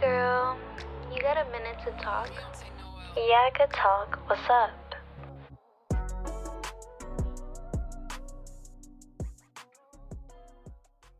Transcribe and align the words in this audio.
girl. 0.00 0.56
You 1.12 1.20
got 1.20 1.36
a 1.36 1.50
minute 1.50 1.76
to 1.84 1.90
talk? 2.02 2.30
Yeah, 3.16 3.48
I 3.48 3.50
could 3.54 3.72
talk. 3.72 4.20
What's 4.28 4.48
up? 4.48 4.70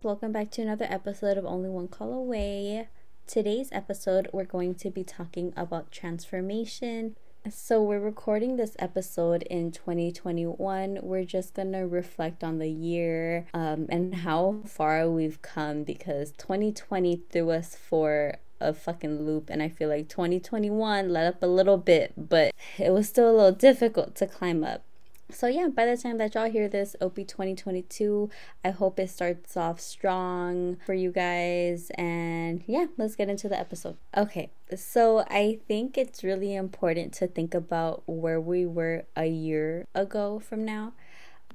Welcome 0.03 0.31
back 0.31 0.53
to 0.53 0.63
another 0.63 0.87
episode 0.89 1.37
of 1.37 1.45
Only 1.45 1.69
One 1.69 1.89
Call 1.89 2.13
Away. 2.13 2.89
Today's 3.27 3.69
episode, 3.73 4.29
we're 4.33 4.45
going 4.45 4.77
to 4.77 4.91
be 4.91 5.03
talking 5.03 5.53
about 5.57 5.91
transformation. 5.91 7.17
So, 7.51 7.83
we're 7.83 7.99
recording 7.99 8.57
this 8.57 8.77
episode 8.79 9.43
in 9.45 9.73
2021. 9.73 11.01
We're 11.03 11.25
just 11.25 11.55
gonna 11.55 11.87
reflect 11.87 12.45
on 12.45 12.59
the 12.59 12.71
year 12.71 13.47
um, 13.55 13.87
and 13.89 14.15
how 14.15 14.61
far 14.65 15.09
we've 15.11 15.41
come 15.43 15.83
because 15.83 16.33
2020 16.33 17.23
threw 17.31 17.51
us 17.51 17.75
for 17.75 18.39
a 18.61 18.73
fucking 18.73 19.25
loop, 19.25 19.51
and 19.51 19.63
I 19.63 19.69
feel 19.69 19.89
like 19.89 20.09
2021 20.09 21.09
let 21.09 21.27
up 21.27 21.43
a 21.43 21.47
little 21.47 21.79
bit, 21.79 22.13
but 22.17 22.55
it 22.79 22.93
was 22.93 23.09
still 23.09 23.31
a 23.31 23.37
little 23.37 23.53
difficult 23.53 24.15
to 24.17 24.27
climb 24.27 24.65
up. 24.65 24.83
So 25.31 25.47
yeah 25.47 25.69
by 25.69 25.85
the 25.85 25.97
time 25.97 26.17
that 26.19 26.35
y'all 26.35 26.51
hear 26.51 26.69
this 26.69 26.97
op 27.03 27.17
2022 27.17 28.31
i 28.65 28.71
hope 28.71 28.99
it 28.99 29.11
starts 29.11 29.59
off 29.59 29.79
strong 29.79 30.79
for 30.87 30.95
you 30.95 31.13
guys 31.13 31.91
and 31.97 32.65
yeah 32.67 32.87
let's 32.97 33.15
get 33.15 33.29
into 33.29 33.47
the 33.47 33.59
episode. 33.59 33.99
Okay 34.17 34.49
so 34.75 35.27
i 35.29 35.59
think 35.69 35.99
it's 35.99 36.25
really 36.25 36.55
important 36.55 37.13
to 37.15 37.27
think 37.27 37.55
about 37.55 38.03
where 38.07 38.41
we 38.41 38.65
were 38.65 39.05
a 39.17 39.27
year 39.27 39.87
ago 39.95 40.39
from 40.39 40.65
now 40.65 40.95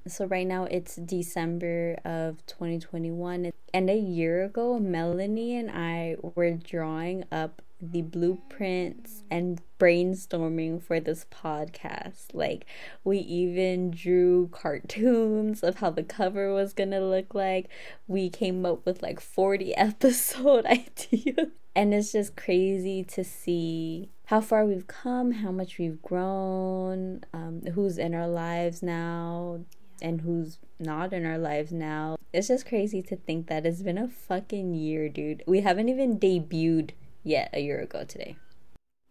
so 0.08 0.26
right 0.26 0.48
now 0.48 0.66
it's 0.66 0.96
December 0.96 1.98
of 2.04 2.46
2021 2.46 3.52
and 3.74 3.90
a 3.90 3.98
year 3.98 4.44
ago 4.44 4.80
Melanie 4.80 5.56
and 5.56 5.72
I 5.72 6.18
were 6.22 6.52
drawing 6.52 7.24
up 7.32 7.62
the 7.92 8.02
blueprints 8.02 9.24
and 9.30 9.62
brainstorming 9.80 10.82
for 10.82 11.00
this 11.00 11.26
podcast. 11.26 12.28
Like, 12.34 12.66
we 13.04 13.18
even 13.20 13.92
drew 13.92 14.48
cartoons 14.52 15.64
of 15.64 15.76
how 15.78 15.90
the 15.90 16.04
cover 16.04 16.54
was 16.54 16.74
gonna 16.74 17.02
look 17.02 17.34
like. 17.34 17.68
We 18.08 18.30
came 18.30 18.66
up 18.66 18.86
with 18.86 19.02
like 19.04 19.20
40 19.20 19.76
episode 19.78 20.66
ideas. 20.66 21.50
And 21.76 21.94
it's 21.94 22.12
just 22.12 22.36
crazy 22.36 23.04
to 23.06 23.24
see 23.24 24.10
how 24.26 24.42
far 24.42 24.64
we've 24.64 24.86
come, 24.86 25.32
how 25.32 25.52
much 25.52 25.80
we've 25.80 26.02
grown, 26.04 27.22
um, 27.34 27.64
who's 27.74 27.98
in 27.98 28.14
our 28.14 28.28
lives 28.28 28.84
now, 28.84 29.62
and 30.04 30.22
who's 30.22 30.60
not 30.78 31.14
in 31.14 31.26
our 31.26 31.38
lives 31.38 31.72
now. 31.72 32.18
It's 32.34 32.50
just 32.50 32.68
crazy 32.68 33.02
to 33.04 33.16
think 33.16 33.48
that 33.48 33.66
it's 33.66 33.82
been 33.82 33.98
a 33.98 34.10
fucking 34.10 34.76
year, 34.76 35.08
dude. 35.08 35.44
We 35.48 35.62
haven't 35.62 35.90
even 35.90 36.20
debuted 36.20 36.92
yet 37.24 37.50
a 37.54 37.62
year 37.62 37.80
ago 37.80 38.04
today. 38.04 38.36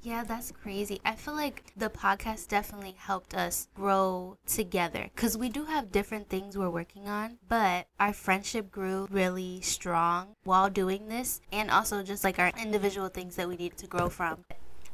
Yeah, 0.03 0.25
that's 0.25 0.51
crazy. 0.51 1.01
I 1.05 1.15
feel 1.15 1.35
like 1.35 1.63
the 1.77 1.89
podcast 1.89 2.49
definitely 2.49 2.97
helped 2.99 3.35
us 3.35 3.69
grow 3.73 4.37
together 4.47 5.09
because 5.15 5.39
we 5.39 5.49
do 5.49 5.65
have 5.67 5.93
different 5.93 6.29
things 6.29 6.59
we're 6.59 6.69
working 6.69 7.09
on, 7.09 7.39
but 7.49 7.87
our 8.01 8.13
friendship 8.13 8.73
grew 8.73 9.07
really 9.11 9.61
strong 9.61 10.35
while 10.43 10.69
doing 10.69 11.09
this, 11.09 11.41
and 11.53 11.71
also 11.71 12.03
just 12.03 12.25
like 12.25 12.41
our 12.41 12.51
individual 12.61 13.09
things 13.09 13.37
that 13.37 13.49
we 13.49 13.55
need 13.55 13.77
to 13.79 13.87
grow 13.87 14.09
from. 14.09 14.45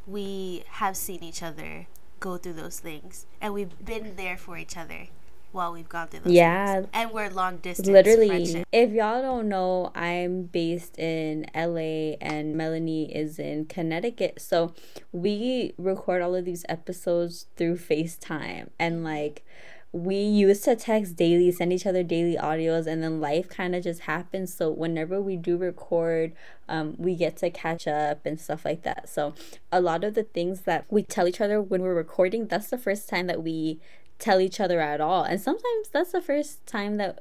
We 0.06 0.64
have 0.68 0.94
seen 0.94 1.24
each 1.24 1.42
other 1.42 1.86
go 2.20 2.36
through 2.36 2.54
those 2.54 2.78
things, 2.78 3.26
and 3.40 3.54
we've 3.54 3.82
been 3.82 4.16
there 4.16 4.36
for 4.36 4.58
each 4.58 4.76
other 4.76 5.08
while 5.52 5.72
we've 5.72 5.88
gone 5.88 6.06
through 6.08 6.20
those 6.20 6.32
yeah 6.32 6.74
things. 6.76 6.88
and 6.92 7.10
we're 7.10 7.30
long 7.30 7.56
distance 7.58 7.88
literally 7.88 8.28
friendship. 8.28 8.66
if 8.72 8.90
y'all 8.90 9.22
don't 9.22 9.48
know 9.48 9.90
i'm 9.94 10.42
based 10.42 10.98
in 10.98 11.46
la 11.54 12.16
and 12.20 12.54
melanie 12.54 13.14
is 13.14 13.38
in 13.38 13.64
connecticut 13.64 14.40
so 14.40 14.72
we 15.12 15.72
record 15.78 16.22
all 16.22 16.34
of 16.34 16.44
these 16.44 16.64
episodes 16.68 17.46
through 17.56 17.76
facetime 17.76 18.68
and 18.78 19.04
like 19.04 19.44
we 19.92 20.16
used 20.16 20.64
to 20.64 20.76
text 20.76 21.16
daily, 21.16 21.50
send 21.50 21.72
each 21.72 21.86
other 21.86 22.02
daily 22.02 22.36
audios, 22.36 22.86
and 22.86 23.02
then 23.02 23.20
life 23.20 23.48
kind 23.48 23.74
of 23.74 23.82
just 23.82 24.02
happens. 24.02 24.52
So, 24.52 24.70
whenever 24.70 25.20
we 25.20 25.36
do 25.36 25.56
record, 25.56 26.34
um, 26.68 26.94
we 26.98 27.14
get 27.14 27.38
to 27.38 27.50
catch 27.50 27.86
up 27.88 28.26
and 28.26 28.38
stuff 28.38 28.64
like 28.64 28.82
that. 28.82 29.08
So, 29.08 29.34
a 29.72 29.80
lot 29.80 30.04
of 30.04 30.14
the 30.14 30.24
things 30.24 30.62
that 30.62 30.84
we 30.90 31.02
tell 31.02 31.26
each 31.26 31.40
other 31.40 31.62
when 31.62 31.80
we're 31.80 31.94
recording, 31.94 32.48
that's 32.48 32.68
the 32.68 32.76
first 32.76 33.08
time 33.08 33.28
that 33.28 33.42
we 33.42 33.80
tell 34.18 34.40
each 34.40 34.60
other 34.60 34.80
at 34.80 35.00
all. 35.00 35.24
And 35.24 35.40
sometimes 35.40 35.88
that's 35.92 36.12
the 36.12 36.20
first 36.20 36.66
time 36.66 36.96
that 36.96 37.20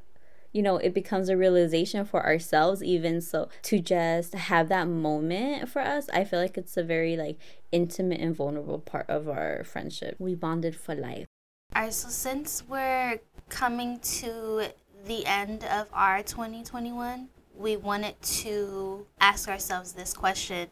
you 0.54 0.62
know 0.62 0.78
it 0.78 0.94
becomes 0.94 1.30
a 1.30 1.38
realization 1.38 2.06
for 2.06 2.26
ourselves 2.26 2.82
even 2.82 3.20
so 3.22 3.50
to 3.64 3.80
just 3.80 4.34
have 4.34 4.70
that 4.70 4.88
moment 4.88 5.70
for 5.70 5.82
us. 5.82 6.10
I 6.14 6.24
feel 6.24 6.40
like 6.40 6.58
it's 6.58 6.78
a 6.78 6.84
very 6.84 7.16
like 7.16 7.38
intimate 7.72 8.22
and 8.22 8.36
vulnerable 8.36 8.80
part 8.80 9.10
of 9.10 9.28
our 9.28 9.64
friendship. 9.64 10.16
We 10.20 10.36
bonded 10.36 10.76
for 10.76 10.96
life. 10.96 11.26
All 11.76 11.84
right 11.84 11.94
so 11.94 12.10
since 12.10 12.64
we're 12.68 13.20
coming 13.50 14.00
to 14.00 14.68
the 15.06 15.26
end 15.26 15.64
of 15.66 15.88
our 15.94 16.22
2021 16.22 17.30
we 17.56 17.76
wanted 17.78 18.22
to 18.22 19.06
ask 19.20 19.50
ourselves 19.50 19.94
this 19.94 20.14
question 20.14 20.68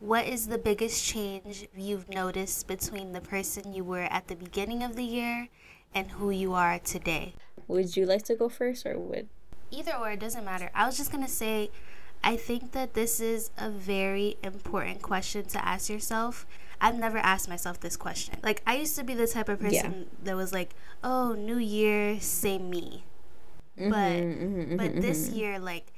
what 0.00 0.26
is 0.26 0.46
the 0.46 0.58
biggest 0.58 1.04
change 1.04 1.68
you've 1.76 2.08
noticed 2.08 2.66
between 2.66 3.12
the 3.12 3.20
person 3.20 3.72
you 3.72 3.84
were 3.84 4.04
at 4.04 4.28
the 4.28 4.36
beginning 4.36 4.82
of 4.82 4.96
the 4.96 5.04
year 5.04 5.48
and 5.94 6.12
who 6.12 6.30
you 6.30 6.54
are 6.54 6.78
today? 6.78 7.34
Would 7.66 7.96
you 7.96 8.06
like 8.06 8.22
to 8.24 8.34
go 8.34 8.48
first 8.48 8.86
or 8.86 8.98
would? 8.98 9.28
Either 9.70 9.94
or, 9.94 10.10
it 10.10 10.20
doesn't 10.20 10.44
matter. 10.44 10.70
I 10.74 10.86
was 10.86 10.96
just 10.96 11.10
going 11.10 11.24
to 11.24 11.30
say, 11.30 11.70
I 12.22 12.36
think 12.36 12.72
that 12.72 12.94
this 12.94 13.20
is 13.20 13.50
a 13.58 13.68
very 13.70 14.36
important 14.42 15.02
question 15.02 15.44
to 15.46 15.64
ask 15.66 15.90
yourself. 15.90 16.46
I've 16.80 16.98
never 16.98 17.18
asked 17.18 17.48
myself 17.48 17.80
this 17.80 17.96
question. 17.96 18.36
Like, 18.42 18.62
I 18.66 18.76
used 18.76 18.96
to 18.96 19.04
be 19.04 19.14
the 19.14 19.26
type 19.26 19.48
of 19.48 19.60
person 19.60 19.74
yeah. 19.74 20.24
that 20.24 20.36
was 20.36 20.52
like, 20.52 20.74
oh, 21.02 21.34
new 21.34 21.58
year, 21.58 22.20
same 22.20 22.70
me. 22.70 23.04
Mm-hmm, 23.78 23.90
but 23.90 23.96
mm-hmm, 23.96 24.60
mm-hmm, 24.60 24.76
but 24.76 25.02
this 25.02 25.28
mm-hmm. 25.28 25.38
year, 25.38 25.58
like, 25.58 25.92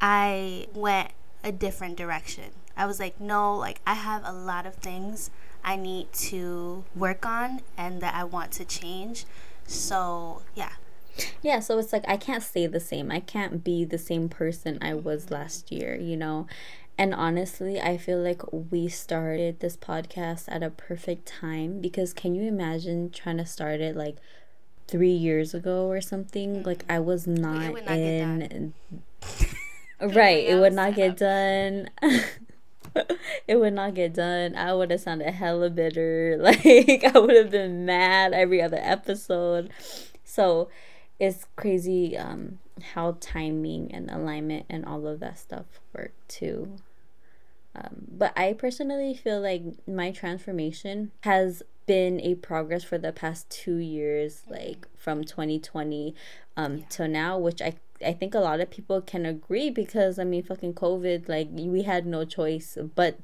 I 0.00 0.66
went 0.74 1.10
a 1.42 1.52
different 1.52 1.96
direction. 1.96 2.50
I 2.76 2.86
was 2.86 2.98
like, 2.98 3.20
no, 3.20 3.54
like 3.56 3.80
I 3.86 3.94
have 3.94 4.22
a 4.24 4.32
lot 4.32 4.66
of 4.66 4.74
things 4.76 5.30
I 5.62 5.76
need 5.76 6.12
to 6.12 6.84
work 6.94 7.26
on 7.26 7.60
and 7.76 8.00
that 8.00 8.14
I 8.14 8.24
want 8.24 8.52
to 8.52 8.64
change. 8.64 9.24
So, 9.66 10.42
yeah. 10.54 10.72
Yeah, 11.42 11.60
so 11.60 11.78
it's 11.78 11.92
like 11.92 12.04
I 12.08 12.16
can't 12.16 12.42
stay 12.42 12.66
the 12.66 12.80
same. 12.80 13.10
I 13.10 13.20
can't 13.20 13.62
be 13.62 13.84
the 13.84 13.98
same 13.98 14.28
person 14.28 14.78
I 14.80 14.94
was 14.94 15.30
last 15.30 15.70
year, 15.70 15.94
you 15.94 16.16
know? 16.16 16.46
And 16.96 17.14
honestly, 17.14 17.80
I 17.80 17.96
feel 17.96 18.18
like 18.18 18.42
we 18.52 18.88
started 18.88 19.60
this 19.60 19.76
podcast 19.76 20.44
at 20.48 20.62
a 20.62 20.70
perfect 20.70 21.26
time 21.26 21.80
because 21.80 22.12
can 22.12 22.34
you 22.34 22.42
imagine 22.42 23.10
trying 23.10 23.38
to 23.38 23.46
start 23.46 23.80
it 23.80 23.96
like 23.96 24.16
three 24.86 25.12
years 25.12 25.54
ago 25.54 25.86
or 25.86 26.00
something? 26.00 26.56
Mm-hmm. 26.56 26.66
Like, 26.66 26.84
I 26.88 26.98
was 26.98 27.26
not, 27.26 27.72
not 27.72 27.96
in. 27.96 28.74
right, 30.00 30.44
it 30.44 30.60
would 30.60 30.72
not 30.74 30.94
get 30.94 31.16
done. 31.16 31.88
it 33.48 33.56
would 33.56 33.72
not 33.72 33.94
get 33.94 34.14
done. 34.14 34.54
I 34.56 34.74
would 34.74 34.90
have 34.90 35.00
sounded 35.00 35.30
hella 35.32 35.70
bitter. 35.70 36.38
Like 36.40 37.04
I 37.04 37.18
would 37.18 37.36
have 37.36 37.50
been 37.50 37.84
mad 37.84 38.32
every 38.32 38.62
other 38.62 38.80
episode. 38.80 39.70
So 40.24 40.68
it's 41.18 41.46
crazy 41.56 42.16
um 42.16 42.58
how 42.94 43.16
timing 43.20 43.92
and 43.92 44.10
alignment 44.10 44.66
and 44.70 44.84
all 44.84 45.06
of 45.06 45.20
that 45.20 45.38
stuff 45.38 45.66
work 45.94 46.12
too. 46.28 46.76
Um, 47.74 48.06
but 48.08 48.36
I 48.36 48.54
personally 48.54 49.14
feel 49.14 49.40
like 49.40 49.62
my 49.86 50.10
transformation 50.10 51.12
has 51.20 51.62
been 51.90 52.20
a 52.20 52.36
progress 52.36 52.84
for 52.84 52.98
the 52.98 53.10
past 53.10 53.50
two 53.50 53.78
years, 53.78 54.44
like 54.48 54.86
from 54.96 55.24
2020 55.24 56.14
um, 56.56 56.76
yeah. 56.76 56.84
till 56.88 57.08
now, 57.08 57.36
which 57.36 57.60
I 57.60 57.74
I 58.06 58.12
think 58.12 58.32
a 58.32 58.38
lot 58.38 58.60
of 58.60 58.70
people 58.70 59.00
can 59.00 59.26
agree 59.26 59.70
because 59.70 60.16
I 60.16 60.22
mean, 60.22 60.44
fucking 60.44 60.74
COVID, 60.74 61.28
like 61.28 61.48
we 61.50 61.82
had 61.82 62.06
no 62.06 62.24
choice 62.24 62.78
but 62.94 63.18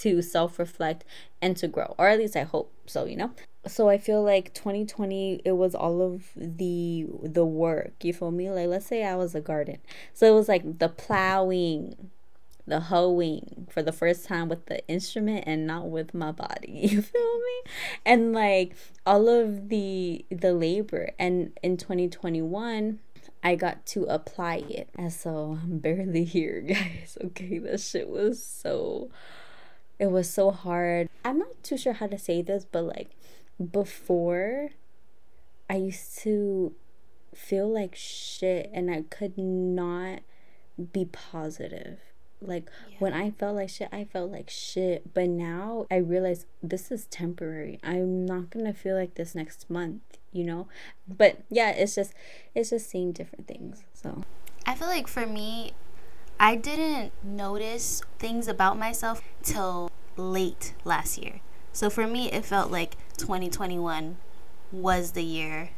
to 0.00 0.22
self 0.22 0.58
reflect 0.58 1.04
and 1.42 1.58
to 1.58 1.68
grow, 1.68 1.94
or 1.98 2.08
at 2.08 2.18
least 2.18 2.36
I 2.36 2.44
hope 2.44 2.72
so, 2.86 3.04
you 3.04 3.18
know. 3.18 3.32
So 3.66 3.90
I 3.90 3.98
feel 3.98 4.22
like 4.22 4.54
2020 4.54 5.42
it 5.44 5.52
was 5.52 5.74
all 5.74 6.00
of 6.00 6.30
the 6.34 7.06
the 7.22 7.44
work. 7.44 8.02
You 8.02 8.14
feel 8.14 8.30
me? 8.30 8.48
Like 8.50 8.68
let's 8.68 8.86
say 8.86 9.04
I 9.04 9.16
was 9.16 9.34
a 9.34 9.42
garden, 9.42 9.76
so 10.14 10.26
it 10.26 10.34
was 10.34 10.48
like 10.48 10.78
the 10.78 10.88
plowing, 10.88 12.10
the 12.66 12.80
hoeing 12.80 13.66
for 13.70 13.82
the 13.82 13.92
first 13.92 14.26
time 14.26 14.48
with 14.48 14.66
the 14.66 14.86
instrument 14.88 15.44
and 15.46 15.66
not 15.66 15.88
with 15.88 16.12
my 16.12 16.32
body 16.32 16.72
you 16.90 17.00
feel 17.00 17.38
me 17.38 17.70
and 18.04 18.32
like 18.32 18.74
all 19.04 19.28
of 19.28 19.68
the 19.68 20.24
the 20.30 20.52
labor 20.52 21.10
and 21.18 21.52
in 21.62 21.76
2021 21.76 22.98
I 23.42 23.54
got 23.54 23.86
to 23.86 24.04
apply 24.06 24.64
it. 24.68 24.88
And 24.96 25.12
so 25.12 25.58
I'm 25.62 25.78
barely 25.78 26.24
here, 26.24 26.60
guys. 26.66 27.16
Okay, 27.22 27.58
that 27.58 27.80
shit 27.80 28.08
was 28.08 28.44
so 28.44 29.10
it 29.98 30.10
was 30.10 30.28
so 30.28 30.50
hard. 30.50 31.08
I'm 31.24 31.38
not 31.38 31.62
too 31.62 31.78
sure 31.78 31.94
how 31.94 32.06
to 32.08 32.18
say 32.18 32.42
this, 32.42 32.66
but 32.70 32.82
like 32.82 33.10
before 33.70 34.70
I 35.70 35.76
used 35.76 36.18
to 36.18 36.74
feel 37.34 37.72
like 37.72 37.94
shit 37.94 38.70
and 38.72 38.90
I 38.90 39.02
could 39.02 39.38
not 39.38 40.20
be 40.92 41.04
positive. 41.06 42.00
Like 42.40 42.70
yeah. 42.90 42.96
when 42.98 43.12
I 43.12 43.30
felt 43.30 43.56
like 43.56 43.68
shit, 43.68 43.88
I 43.92 44.04
felt 44.04 44.30
like 44.30 44.50
shit. 44.50 45.14
But 45.14 45.28
now 45.28 45.86
I 45.90 45.96
realize 45.96 46.46
this 46.62 46.90
is 46.90 47.06
temporary. 47.06 47.78
I'm 47.82 48.26
not 48.26 48.50
gonna 48.50 48.74
feel 48.74 48.96
like 48.96 49.14
this 49.14 49.34
next 49.34 49.68
month, 49.70 50.02
you 50.32 50.44
know? 50.44 50.68
But 51.08 51.38
yeah, 51.50 51.70
it's 51.70 51.94
just 51.94 52.12
it's 52.54 52.70
just 52.70 52.88
seeing 52.90 53.12
different 53.12 53.46
things. 53.46 53.84
So 53.92 54.22
I 54.66 54.74
feel 54.74 54.88
like 54.88 55.08
for 55.08 55.26
me, 55.26 55.72
I 56.38 56.56
didn't 56.56 57.12
notice 57.24 58.02
things 58.18 58.48
about 58.48 58.78
myself 58.78 59.22
till 59.42 59.90
late 60.16 60.74
last 60.84 61.18
year. 61.18 61.40
So 61.72 61.90
for 61.90 62.06
me, 62.06 62.30
it 62.30 62.44
felt 62.44 62.70
like 62.70 62.96
2021 63.18 64.16
was 64.72 65.12
the 65.12 65.22
year 65.22 65.70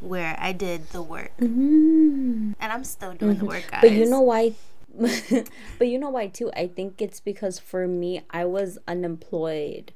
where 0.00 0.36
I 0.38 0.52
did 0.52 0.90
the 0.90 1.02
work. 1.02 1.32
Mm-hmm. 1.38 2.52
And 2.60 2.72
I'm 2.72 2.84
still 2.84 3.14
doing 3.14 3.36
mm-hmm. 3.36 3.40
the 3.40 3.46
work, 3.46 3.70
guys. 3.70 3.80
But 3.82 3.92
you 3.92 4.06
know 4.06 4.20
why? 4.20 4.54
but 5.78 5.88
you 5.88 5.98
know 5.98 6.10
why 6.10 6.26
too? 6.28 6.50
I 6.56 6.66
think 6.66 7.00
it's 7.00 7.20
because 7.20 7.58
for 7.58 7.86
me, 7.86 8.22
I 8.30 8.44
was 8.44 8.78
unemployed 8.86 9.92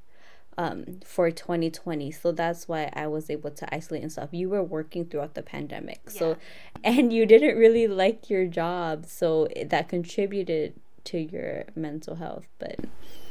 um 0.58 1.00
for 1.04 1.30
2020 1.30 2.10
so 2.10 2.30
that's 2.30 2.68
why 2.68 2.90
i 2.92 3.06
was 3.06 3.30
able 3.30 3.50
to 3.50 3.74
isolate 3.74 4.02
and 4.02 4.12
stuff 4.12 4.28
you 4.32 4.48
were 4.48 4.62
working 4.62 5.04
throughout 5.04 5.34
the 5.34 5.42
pandemic 5.42 6.00
yeah. 6.06 6.18
so 6.18 6.36
and 6.84 7.12
you 7.12 7.24
didn't 7.24 7.56
really 7.56 7.86
like 7.86 8.28
your 8.28 8.46
job 8.46 9.06
so 9.06 9.48
that 9.64 9.88
contributed 9.88 10.74
to 11.04 11.18
your 11.18 11.64
mental 11.74 12.16
health 12.16 12.44
but 12.58 12.76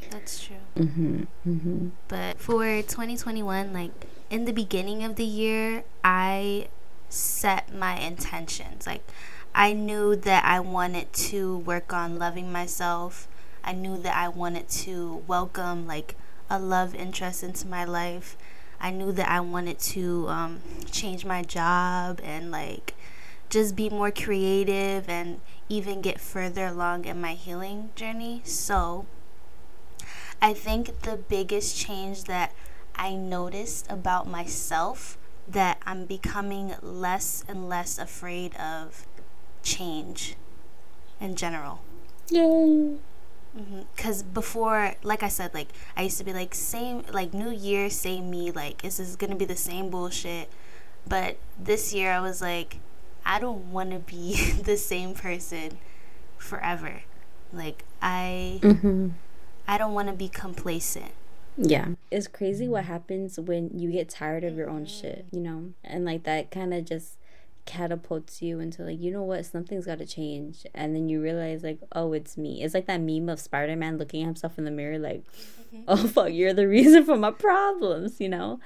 that's 0.10 0.44
true 0.44 0.58
mm-hmm, 0.76 1.24
mm-hmm. 1.48 1.90
but 2.08 2.40
for 2.40 2.66
2021 2.66 3.72
like 3.72 3.92
in 4.30 4.46
the 4.46 4.52
beginning 4.52 5.04
of 5.04 5.16
the 5.16 5.24
year 5.24 5.84
i 6.04 6.68
set 7.08 7.74
my 7.74 8.00
intentions 8.00 8.88
like 8.88 9.08
i 9.54 9.74
knew 9.74 10.16
that 10.16 10.44
i 10.46 10.60
wanted 10.60 11.12
to 11.14 11.58
work 11.60 11.94
on 11.94 12.18
loving 12.18 12.52
myself 12.52 13.28
i 13.64 13.72
knew 13.72 13.98
that 13.98 14.16
i 14.16 14.28
wanted 14.28 14.68
to 14.70 15.24
welcome 15.28 15.88
like 15.88 16.16
a 16.52 16.60
love 16.60 16.94
interest 16.94 17.44
into 17.44 17.66
my 17.66 17.86
life. 17.86 18.36
I 18.80 18.92
knew 18.92 19.14
that 19.14 19.30
I 19.30 19.40
wanted 19.40 19.80
to 19.96 20.28
um, 20.28 20.62
change 20.92 21.24
my 21.24 21.44
job 21.44 22.20
and 22.22 22.52
like 22.52 22.94
just 23.50 23.76
be 23.76 23.90
more 23.90 24.12
creative 24.12 25.08
and 25.08 25.40
even 25.70 26.02
get 26.02 26.20
further 26.20 26.66
along 26.66 27.06
in 27.06 27.22
my 27.22 27.36
healing 27.36 27.92
journey. 27.96 28.42
So 28.44 29.06
I 30.42 30.54
think 30.54 31.04
the 31.04 31.16
biggest 31.16 31.78
change 31.78 32.26
that 32.26 32.52
I 32.96 33.16
noticed 33.16 33.90
about 33.90 34.28
myself 34.28 35.18
that 35.48 35.78
I'm 35.86 36.06
becoming 36.06 36.76
less 36.82 37.46
and 37.48 37.70
less 37.70 37.98
afraid 37.98 38.56
of 38.58 39.06
change 39.64 40.36
in 41.20 41.36
general. 41.36 41.82
Yay. 42.30 42.96
Because 43.96 44.24
mm-hmm. 44.24 44.34
before, 44.34 44.96
like 45.04 45.24
I 45.24 45.28
said, 45.28 45.54
like 45.54 45.70
I 45.96 46.04
used 46.04 46.18
to 46.20 46.24
be 46.24 46.34
like 46.34 46.56
same, 46.56 47.04
like 47.12 47.34
New 47.34 47.52
Year, 47.52 47.90
same 47.90 48.30
me. 48.30 48.52
Like 48.52 48.82
this 48.82 49.00
is 49.00 49.16
gonna 49.16 49.36
be 49.36 49.46
the 49.46 49.56
same 49.56 49.90
bullshit. 49.90 50.50
But 51.08 51.38
this 51.60 51.94
year, 51.94 52.12
I 52.12 52.20
was 52.20 52.42
like, 52.42 52.78
I 53.26 53.40
don't 53.40 53.72
want 53.72 53.92
to 53.92 54.00
be 54.00 54.52
the 54.64 54.78
same 54.78 55.14
person 55.14 55.78
forever. 56.38 57.02
Like 57.52 57.84
I, 58.02 58.60
mm-hmm. 58.62 59.10
I 59.68 59.78
don't 59.78 59.94
want 59.94 60.08
to 60.08 60.14
be 60.14 60.30
complacent. 60.30 61.12
Yeah. 61.58 61.90
It's 62.10 62.28
crazy 62.28 62.68
what 62.68 62.86
happens 62.86 63.40
when 63.40 63.78
you 63.78 63.92
get 63.92 64.10
tired 64.10 64.44
of 64.44 64.56
your 64.56 64.70
own 64.70 64.86
shit, 64.86 65.26
you 65.32 65.42
know? 65.42 65.74
And 65.84 66.06
like 66.06 66.24
that 66.24 66.50
kind 66.50 66.74
of 66.74 66.86
just 66.86 67.18
catapults 67.66 68.42
you 68.42 68.60
into 68.60 68.84
like 68.84 69.00
you 69.00 69.12
know 69.12 69.24
what? 69.24 69.46
Something's 69.46 69.86
got 69.86 70.00
to 70.00 70.06
change. 70.06 70.66
And 70.74 70.96
then 70.96 71.10
you 71.10 71.22
realize 71.22 71.64
like 71.64 71.80
oh 71.94 72.14
it's 72.14 72.38
me. 72.38 72.64
It's 72.64 72.74
like 72.74 72.88
that 72.88 73.02
meme 73.02 73.30
of 73.30 73.40
spider-man 73.40 73.98
looking 73.98 74.22
at 74.24 74.26
himself 74.26 74.58
in 74.58 74.66
the 74.66 74.72
mirror 74.72 75.00
like 75.00 75.24
mm-hmm. 75.74 75.84
oh 75.88 76.08
fuck 76.08 76.32
you're 76.32 76.54
the 76.54 76.68
reason 76.68 77.04
for 77.06 77.18
my 77.18 77.32
problems 77.32 78.20
you 78.20 78.30
know? 78.30 78.60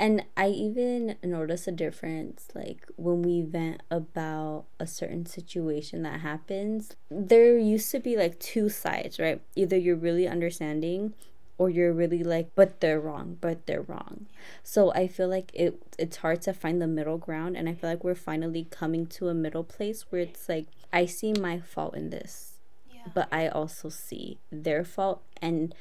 And 0.00 0.24
i 0.36 0.48
even 0.48 1.16
notice 1.24 1.66
a 1.66 1.72
difference 1.72 2.46
like 2.54 2.86
when 2.94 3.22
we 3.22 3.42
vent 3.42 3.82
about 3.90 4.66
a 4.78 4.86
certain 4.86 5.26
situation 5.26 6.02
that 6.02 6.20
happens 6.20 6.94
there 7.10 7.58
used 7.58 7.90
to 7.90 7.98
be 7.98 8.16
like 8.16 8.38
two 8.38 8.68
sides 8.68 9.18
right? 9.18 9.40
Either 9.56 9.76
you're 9.76 9.96
really 9.96 10.28
understanding 10.28 11.14
or 11.58 11.68
you're 11.68 11.92
really 11.92 12.22
like 12.22 12.50
but 12.54 12.80
they're 12.80 13.00
wrong 13.00 13.36
but 13.40 13.66
they're 13.66 13.82
wrong. 13.82 14.26
So 14.62 14.92
i 14.92 15.06
feel 15.06 15.28
like 15.28 15.50
it 15.52 15.76
it's 15.98 16.18
hard 16.18 16.40
to 16.42 16.54
find 16.54 16.80
the 16.80 16.86
middle 16.86 17.18
ground 17.18 17.56
and 17.56 17.68
i 17.68 17.74
feel 17.74 17.90
like 17.90 18.04
we're 18.04 18.14
finally 18.14 18.66
coming 18.70 19.06
to 19.06 19.28
a 19.28 19.34
middle 19.34 19.64
place 19.64 20.06
where 20.10 20.22
it's 20.22 20.48
like 20.48 20.66
i 20.92 21.04
see 21.04 21.32
my 21.32 21.58
fault 21.58 21.94
in 21.94 22.10
this 22.10 22.58
yeah. 22.90 23.02
but 23.12 23.28
i 23.32 23.48
also 23.48 23.88
see 23.88 24.38
their 24.50 24.84
fault. 24.84 25.22
And 25.42 25.74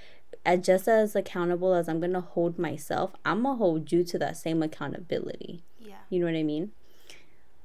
as 0.46 0.66
just 0.66 0.88
as 0.88 1.16
accountable 1.16 1.74
as 1.74 1.88
i'm 1.88 2.00
gonna 2.00 2.22
hold 2.22 2.58
myself 2.58 3.12
i'm 3.24 3.44
gonna 3.44 3.58
hold 3.58 3.92
you 3.92 4.04
to 4.04 4.18
that 4.20 4.36
same 4.36 4.62
accountability. 4.64 5.64
Yeah. 5.80 6.02
You 6.10 6.20
know 6.20 6.26
what 6.26 6.36
i 6.36 6.44
mean? 6.44 6.72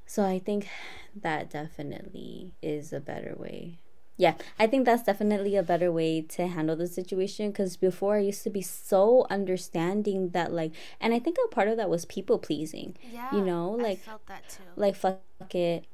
So 0.05 0.23
i 0.23 0.37
think 0.39 0.67
that 1.15 1.49
definitely 1.49 2.51
is 2.61 2.93
a 2.93 2.99
better 2.99 3.35
way 3.37 3.79
yeah 4.23 4.35
i 4.57 4.65
think 4.65 4.85
that's 4.85 5.03
definitely 5.03 5.57
a 5.57 5.63
better 5.71 5.91
way 5.91 6.21
to 6.21 6.47
handle 6.47 6.77
the 6.77 6.87
situation 6.87 7.51
because 7.51 7.75
before 7.75 8.15
i 8.15 8.19
used 8.19 8.41
to 8.41 8.49
be 8.49 8.61
so 8.61 9.27
understanding 9.29 10.29
that 10.29 10.53
like 10.53 10.71
and 11.01 11.13
i 11.13 11.19
think 11.19 11.35
a 11.45 11.47
part 11.49 11.67
of 11.67 11.75
that 11.75 11.89
was 11.89 12.05
people 12.05 12.39
pleasing 12.39 12.95
yeah 13.11 13.29
you 13.35 13.41
know 13.41 13.71
like 13.71 13.99
I 14.05 14.11
felt 14.11 14.25
that 14.27 14.47
too. 14.49 14.63
like 14.77 14.95
fuck 14.95 15.19
it. 15.53 15.85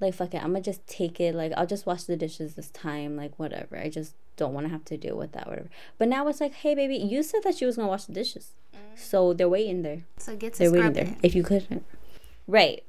Like 0.00 0.14
fuck 0.14 0.32
it 0.34 0.38
i'm 0.38 0.52
gonna 0.52 0.60
just 0.72 0.86
take 0.86 1.20
it. 1.20 1.34
Like 1.34 1.52
i'll 1.56 1.70
just 1.74 1.86
wash 1.86 2.04
the 2.04 2.16
dishes 2.16 2.54
this 2.54 2.70
time 2.70 3.16
like 3.16 3.38
whatever. 3.38 3.76
I 3.76 3.88
just 3.88 4.14
don't 4.36 4.52
want 4.52 4.66
to 4.66 4.72
have 4.72 4.84
to 4.86 4.96
deal 4.96 5.16
with 5.16 5.32
that 5.32 5.46
whatever. 5.46 5.70
But 5.98 6.08
now 6.08 6.26
it's 6.28 6.40
like 6.40 6.54
hey 6.62 6.74
baby 6.74 6.96
you 6.96 7.22
said 7.22 7.42
that 7.44 7.60
you 7.60 7.66
was 7.66 7.76
gonna 7.76 7.88
wash 7.88 8.04
the 8.06 8.12
dishes. 8.12 8.46
Mm-hmm. 8.74 8.96
so 8.96 9.32
they're 9.34 9.54
waiting 9.58 9.82
there. 9.82 10.02
So 10.18 10.36
get 10.36 10.54
to 10.54 10.58
they're 10.58 10.72
waiting 10.72 10.94
there. 10.94 11.16
if 11.22 11.34
you 11.34 11.42
couldn't. 11.42 11.84
Right 12.46 12.82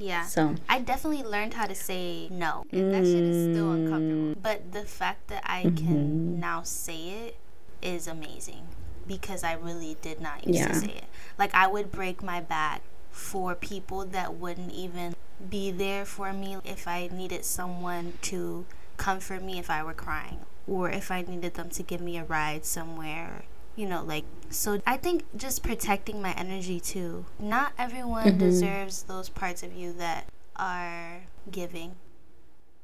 yeah. 0.00 0.24
So 0.24 0.54
I 0.68 0.80
definitely 0.80 1.22
learned 1.22 1.54
how 1.54 1.66
to 1.66 1.74
say 1.74 2.28
no. 2.30 2.64
And 2.72 2.92
that 2.92 3.04
shit 3.04 3.22
is 3.22 3.54
still 3.54 3.72
uncomfortable. 3.72 4.34
Mm. 4.34 4.42
But 4.42 4.72
the 4.72 4.82
fact 4.82 5.28
that 5.28 5.42
I 5.44 5.64
mm-hmm. 5.64 5.86
can 5.86 6.40
now 6.40 6.62
say 6.62 7.10
it 7.10 7.36
is 7.82 8.06
amazing 8.06 8.68
because 9.06 9.44
I 9.44 9.52
really 9.52 9.96
did 10.00 10.20
not 10.20 10.46
used 10.46 10.58
yeah. 10.58 10.68
to 10.68 10.74
say 10.74 10.92
it. 10.92 11.04
Like 11.38 11.54
I 11.54 11.66
would 11.66 11.92
break 11.92 12.22
my 12.22 12.40
back 12.40 12.80
for 13.10 13.54
people 13.54 14.06
that 14.06 14.34
wouldn't 14.34 14.72
even 14.72 15.14
be 15.48 15.70
there 15.70 16.04
for 16.04 16.32
me 16.32 16.56
if 16.64 16.88
I 16.88 17.08
needed 17.12 17.44
someone 17.44 18.14
to 18.22 18.64
comfort 18.96 19.42
me 19.42 19.58
if 19.58 19.70
I 19.70 19.82
were 19.82 19.94
crying 19.94 20.40
or 20.66 20.90
if 20.90 21.10
I 21.10 21.22
needed 21.22 21.54
them 21.54 21.70
to 21.70 21.82
give 21.82 22.00
me 22.00 22.18
a 22.18 22.24
ride 22.24 22.66
somewhere 22.66 23.44
you 23.74 23.86
know 23.86 24.04
like 24.04 24.24
so 24.50 24.80
i 24.86 24.96
think 24.96 25.24
just 25.36 25.62
protecting 25.62 26.20
my 26.20 26.32
energy 26.32 26.80
too. 26.80 27.24
Not 27.38 27.72
everyone 27.78 28.26
mm-hmm. 28.26 28.38
deserves 28.38 29.04
those 29.04 29.28
parts 29.28 29.62
of 29.62 29.72
you 29.72 29.92
that 29.94 30.26
are 30.56 31.22
giving. 31.50 31.94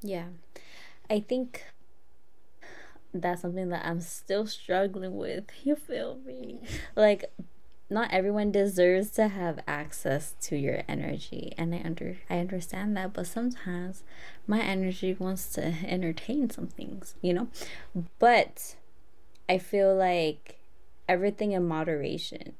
Yeah. 0.00 0.26
I 1.10 1.20
think 1.20 1.64
that's 3.12 3.40
something 3.40 3.70
that 3.70 3.86
i'm 3.86 4.00
still 4.00 4.46
struggling 4.46 5.16
with 5.16 5.44
you 5.64 5.76
feel 5.76 6.18
me? 6.24 6.60
Like 6.94 7.32
not 7.88 8.12
everyone 8.12 8.50
deserves 8.50 9.10
to 9.10 9.28
have 9.28 9.60
access 9.66 10.34
to 10.40 10.56
your 10.56 10.82
energy 10.88 11.52
and 11.56 11.74
i 11.74 11.80
under 11.84 12.16
i 12.28 12.38
understand 12.38 12.96
that 12.96 13.12
but 13.12 13.26
sometimes 13.26 14.02
my 14.46 14.60
energy 14.60 15.14
wants 15.18 15.48
to 15.50 15.62
entertain 15.86 16.50
some 16.50 16.66
things 16.66 17.14
you 17.22 17.32
know? 17.32 17.48
But 18.18 18.76
i 19.48 19.58
feel 19.58 19.94
like 19.94 20.58
everything 21.08 21.52
in 21.52 21.66
moderation. 21.66 22.54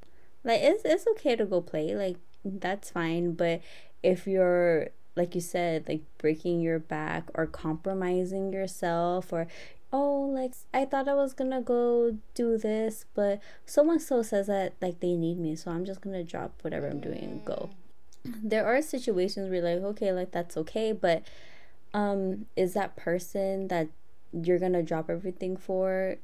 Like 0.44 0.60
it's 0.62 0.82
it's 0.84 1.06
okay 1.12 1.36
to 1.36 1.44
go 1.44 1.60
play, 1.60 1.94
like 1.94 2.16
that's 2.44 2.90
fine, 2.90 3.32
but 3.32 3.60
if 4.02 4.26
you're 4.26 4.88
like 5.16 5.34
you 5.34 5.40
said, 5.40 5.88
like 5.88 6.02
breaking 6.18 6.60
your 6.60 6.78
back 6.78 7.28
or 7.34 7.46
compromising 7.46 8.52
yourself 8.52 9.32
or 9.32 9.46
oh 9.92 10.30
like 10.32 10.52
I 10.74 10.84
thought 10.84 11.08
I 11.08 11.14
was 11.14 11.32
gonna 11.32 11.60
go 11.62 12.18
do 12.34 12.58
this, 12.58 13.06
but 13.14 13.40
someone 13.64 13.98
so 13.98 14.22
says 14.22 14.46
that 14.46 14.74
like 14.80 15.00
they 15.00 15.16
need 15.16 15.38
me, 15.38 15.56
so 15.56 15.70
I'm 15.70 15.84
just 15.84 16.00
gonna 16.00 16.24
drop 16.24 16.52
whatever 16.62 16.86
I'm 16.86 17.00
doing 17.00 17.24
and 17.24 17.44
go. 17.44 17.70
There 18.24 18.66
are 18.66 18.82
situations 18.82 19.50
where 19.50 19.62
like, 19.62 19.82
okay, 19.82 20.12
like 20.12 20.32
that's 20.32 20.56
okay, 20.56 20.92
but 20.92 21.22
um 21.94 22.46
is 22.56 22.74
that 22.74 22.96
person 22.96 23.68
that 23.68 23.88
you're 24.32 24.58
gonna 24.58 24.82
drop 24.82 25.08
everything 25.08 25.56
for 25.56 26.16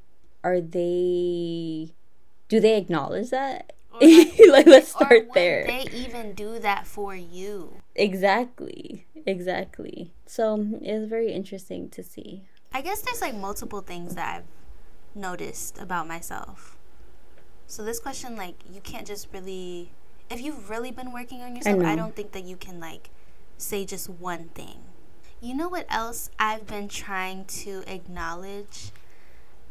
are 0.44 0.60
they 0.60 1.92
do 2.52 2.60
they 2.60 2.76
acknowledge 2.76 3.30
that? 3.30 3.72
Like, 3.98 4.38
like, 4.50 4.66
let's 4.66 4.90
start 4.90 5.32
there. 5.32 5.64
They 5.66 5.88
even 5.90 6.34
do 6.34 6.58
that 6.58 6.86
for 6.86 7.16
you. 7.16 7.80
Exactly. 7.94 9.06
Exactly. 9.24 10.12
So 10.26 10.78
it's 10.82 11.08
very 11.08 11.32
interesting 11.32 11.88
to 11.88 12.02
see. 12.02 12.44
I 12.70 12.82
guess 12.82 13.00
there's 13.00 13.22
like 13.22 13.34
multiple 13.34 13.80
things 13.80 14.16
that 14.16 14.36
I've 14.36 15.18
noticed 15.18 15.78
about 15.78 16.06
myself. 16.06 16.76
So 17.66 17.82
this 17.82 17.98
question, 17.98 18.36
like, 18.36 18.56
you 18.70 18.82
can't 18.82 19.06
just 19.06 19.28
really, 19.32 19.92
if 20.28 20.42
you've 20.42 20.68
really 20.68 20.90
been 20.90 21.10
working 21.10 21.40
on 21.40 21.56
yourself, 21.56 21.82
I, 21.82 21.92
I 21.92 21.96
don't 21.96 22.14
think 22.14 22.32
that 22.32 22.44
you 22.44 22.56
can 22.56 22.78
like 22.80 23.08
say 23.56 23.86
just 23.86 24.10
one 24.10 24.50
thing. 24.50 24.80
You 25.40 25.56
know 25.56 25.70
what 25.70 25.86
else 25.88 26.28
I've 26.38 26.66
been 26.66 26.88
trying 26.88 27.46
to 27.46 27.82
acknowledge? 27.86 28.92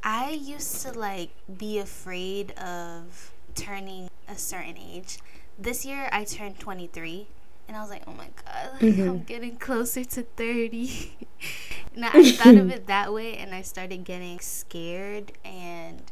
I 0.04 0.32
used 0.32 0.82
to 0.82 0.98
like 0.98 1.32
be 1.58 1.78
afraid 1.80 2.52
of 2.52 3.32
turning 3.56 4.10
a 4.28 4.36
certain 4.36 4.78
age. 4.78 5.20
This 5.60 5.86
year 5.86 6.10
I 6.12 6.24
turned 6.24 6.60
23 6.60 7.28
and 7.68 7.78
I 7.78 7.82
was 7.82 7.90
like, 7.90 8.04
"Oh 8.08 8.14
my 8.14 8.30
god, 8.44 8.70
like, 8.74 8.82
mm-hmm. 8.82 9.10
I'm 9.10 9.24
getting 9.24 9.58
closer 9.58 10.04
to 10.04 10.24
30." 10.24 11.28
now 11.96 12.10
I 12.14 12.32
thought 12.32 12.56
of 12.56 12.70
it 12.76 12.88
that 12.88 13.14
way 13.14 13.38
and 13.38 13.54
I 13.54 13.62
started 13.62 14.04
getting 14.04 14.40
scared 14.40 15.34
and 15.46 16.12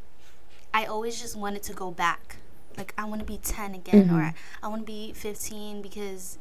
I 0.74 0.86
always 0.86 1.20
just 1.20 1.36
wanted 1.36 1.64
to 1.64 1.74
go 1.74 1.92
back. 1.92 2.38
Like 2.78 2.94
I 2.98 3.06
want 3.06 3.22
to 3.22 3.26
be 3.26 3.38
10 3.38 3.76
again 3.76 4.06
mm-hmm. 4.06 4.16
or 4.16 4.34
I 4.62 4.68
want 4.68 4.84
to 4.84 4.86
be 4.86 5.14
15 5.14 5.82
because 5.82 6.38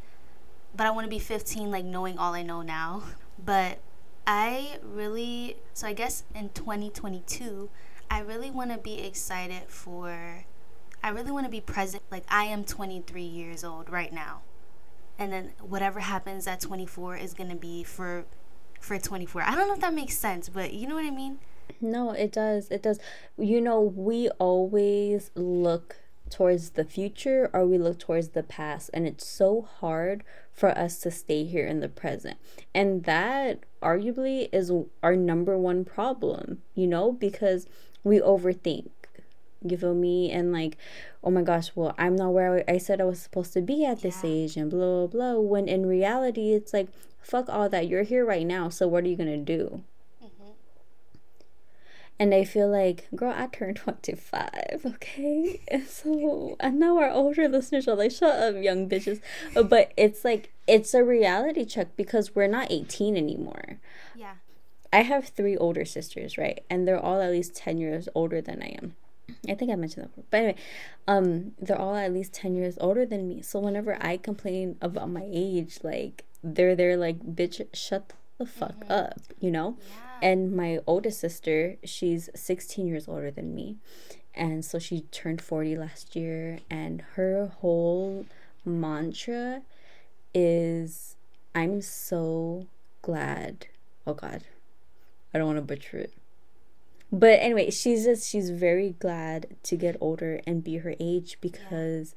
but 0.76 0.86
I 0.86 0.90
want 0.90 1.06
to 1.06 1.10
be 1.10 1.18
15 1.18 1.70
like 1.70 1.84
knowing 1.84 2.18
all 2.18 2.34
I 2.34 2.42
know 2.42 2.62
now. 2.62 3.02
But 3.42 3.78
I 4.28 4.78
really 4.82 5.56
so 5.72 5.86
I 5.86 5.94
guess 5.94 6.22
in 6.34 6.50
2022 6.50 7.70
I 8.10 8.20
really 8.20 8.50
want 8.50 8.70
to 8.70 8.76
be 8.76 9.00
excited 9.00 9.62
for 9.68 10.44
I 11.02 11.08
really 11.08 11.30
want 11.30 11.46
to 11.46 11.50
be 11.50 11.62
present 11.62 12.02
like 12.10 12.24
I 12.28 12.44
am 12.44 12.62
23 12.64 13.22
years 13.22 13.64
old 13.64 13.88
right 13.88 14.12
now. 14.12 14.42
And 15.18 15.32
then 15.32 15.52
whatever 15.60 16.00
happens 16.00 16.46
at 16.46 16.60
24 16.60 17.16
is 17.16 17.32
going 17.32 17.48
to 17.48 17.56
be 17.56 17.82
for 17.84 18.26
for 18.80 18.98
24. 18.98 19.42
I 19.42 19.54
don't 19.54 19.66
know 19.66 19.74
if 19.74 19.80
that 19.80 19.94
makes 19.94 20.18
sense, 20.18 20.50
but 20.50 20.74
you 20.74 20.86
know 20.86 20.94
what 20.96 21.06
I 21.06 21.10
mean? 21.10 21.38
No, 21.80 22.10
it 22.10 22.30
does. 22.30 22.68
It 22.70 22.82
does. 22.82 23.00
You 23.38 23.62
know, 23.62 23.80
we 23.80 24.28
always 24.38 25.30
look 25.34 25.96
towards 26.30 26.70
the 26.70 26.84
future 26.84 27.50
or 27.52 27.66
we 27.66 27.78
look 27.78 27.98
towards 27.98 28.30
the 28.30 28.42
past? 28.42 28.90
And 28.92 29.06
it's 29.06 29.26
so 29.26 29.68
hard 29.80 30.24
for 30.52 30.70
us 30.76 30.98
to 31.00 31.10
stay 31.10 31.44
here 31.44 31.66
in 31.66 31.80
the 31.80 31.88
present. 31.88 32.38
And 32.74 33.04
that 33.04 33.60
arguably 33.82 34.48
is 34.52 34.72
our 35.02 35.14
number 35.14 35.56
one 35.56 35.84
problem 35.84 36.62
you 36.74 36.86
know 36.86 37.12
because 37.12 37.66
we 38.02 38.20
overthink. 38.20 38.90
You 39.62 39.76
feel 39.76 39.94
me? 39.94 40.30
And 40.30 40.52
like 40.52 40.76
oh 41.22 41.30
my 41.30 41.42
gosh 41.42 41.72
well 41.74 41.94
i'm 41.98 42.14
not 42.14 42.30
where 42.30 42.62
i 42.68 42.78
said 42.78 43.00
i 43.00 43.04
was 43.04 43.18
supposed 43.18 43.52
to 43.52 43.60
be 43.60 43.84
at 43.84 44.02
this 44.02 44.22
yeah. 44.22 44.30
age 44.30 44.56
and 44.56 44.70
blah 44.70 44.78
blah 44.78 45.06
blah 45.06 45.40
when 45.40 45.66
in 45.66 45.84
reality 45.84 46.52
it's 46.52 46.72
like 46.72 46.88
fuck 47.20 47.48
all 47.48 47.68
that. 47.68 47.88
You're 47.88 48.04
here 48.04 48.24
right 48.24 48.46
now 48.46 48.68
so 48.68 48.88
what 48.88 49.04
are 49.04 49.08
you 49.08 49.16
gonna 49.16 49.36
do 49.36 49.82
and 52.20 52.34
I 52.34 52.44
feel 52.44 52.68
like, 52.68 53.06
girl, 53.14 53.32
I 53.36 53.46
turned 53.46 53.76
25, 53.84 54.82
okay? 54.84 55.60
And 55.68 55.86
so 55.86 56.56
I 56.60 56.70
know 56.70 56.98
our 56.98 57.10
older 57.10 57.48
listeners 57.48 57.86
are 57.86 57.94
like, 57.94 58.10
shut 58.10 58.36
up, 58.36 58.62
young 58.62 58.88
bitches. 58.88 59.20
But 59.54 59.92
it's 59.96 60.24
like, 60.24 60.52
it's 60.66 60.94
a 60.94 61.04
reality 61.04 61.64
check 61.64 61.96
because 61.96 62.34
we're 62.34 62.48
not 62.48 62.70
18 62.70 63.16
anymore. 63.16 63.78
Yeah. 64.16 64.34
I 64.92 65.02
have 65.02 65.28
three 65.28 65.56
older 65.56 65.84
sisters, 65.84 66.36
right? 66.36 66.64
And 66.68 66.88
they're 66.88 66.98
all 66.98 67.20
at 67.20 67.30
least 67.30 67.54
10 67.54 67.78
years 67.78 68.08
older 68.14 68.40
than 68.40 68.62
I 68.62 68.76
am. 68.82 68.96
I 69.48 69.54
think 69.54 69.70
I 69.70 69.76
mentioned 69.76 70.04
that 70.04 70.08
before. 70.08 70.24
But 70.30 70.36
anyway, 70.38 70.56
um, 71.06 71.52
they're 71.60 71.78
all 71.78 71.94
at 71.94 72.12
least 72.12 72.32
10 72.32 72.56
years 72.56 72.78
older 72.80 73.06
than 73.06 73.28
me. 73.28 73.42
So 73.42 73.60
whenever 73.60 73.96
I 74.00 74.16
complain 74.16 74.76
about 74.80 75.10
my 75.10 75.26
age, 75.30 75.78
like, 75.82 76.24
they're 76.42 76.74
there 76.74 76.96
like, 76.96 77.20
bitch, 77.20 77.64
shut 77.74 78.12
the 78.38 78.46
fuck 78.46 78.80
mm-hmm. 78.80 78.92
up, 78.92 79.20
you 79.38 79.50
know? 79.50 79.76
Yeah 79.90 80.07
and 80.22 80.54
my 80.54 80.80
oldest 80.86 81.20
sister, 81.20 81.76
she's 81.84 82.28
16 82.34 82.86
years 82.86 83.08
older 83.08 83.30
than 83.30 83.54
me. 83.54 83.76
And 84.34 84.64
so 84.64 84.78
she 84.78 85.02
turned 85.10 85.42
40 85.42 85.76
last 85.76 86.14
year. 86.14 86.60
And 86.70 87.02
her 87.14 87.52
whole 87.60 88.26
mantra 88.64 89.62
is 90.34 91.16
I'm 91.54 91.80
so 91.82 92.66
glad. 93.02 93.66
Oh, 94.06 94.14
God. 94.14 94.44
I 95.32 95.38
don't 95.38 95.46
want 95.46 95.58
to 95.58 95.62
butcher 95.62 95.98
it. 95.98 96.12
But 97.10 97.40
anyway, 97.40 97.70
she's 97.70 98.04
just, 98.04 98.28
she's 98.28 98.50
very 98.50 98.90
glad 98.98 99.56
to 99.64 99.76
get 99.76 99.96
older 100.00 100.40
and 100.46 100.62
be 100.62 100.76
her 100.78 100.94
age 101.00 101.38
because, 101.40 102.14